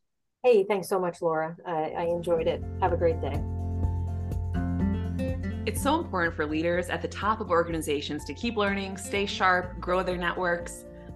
Hey, 0.43 0.65
thanks 0.65 0.87
so 0.87 0.99
much, 0.99 1.19
Laura. 1.23 1.57
I, 1.65 1.93
I 1.97 2.03
enjoyed 2.03 2.45
it. 2.45 2.61
Have 2.79 2.93
a 2.93 2.97
great 2.97 3.19
day. 3.21 3.41
It's 5.65 5.81
so 5.81 5.99
important 5.99 6.35
for 6.35 6.45
leaders 6.45 6.89
at 6.89 7.01
the 7.01 7.09
top 7.09 7.41
of 7.41 7.49
organizations 7.49 8.23
to 8.25 8.35
keep 8.35 8.55
learning, 8.55 8.97
stay 8.97 9.25
sharp, 9.25 9.79
grow 9.79 10.03
their 10.03 10.15
networks 10.15 10.85
to 10.85 10.86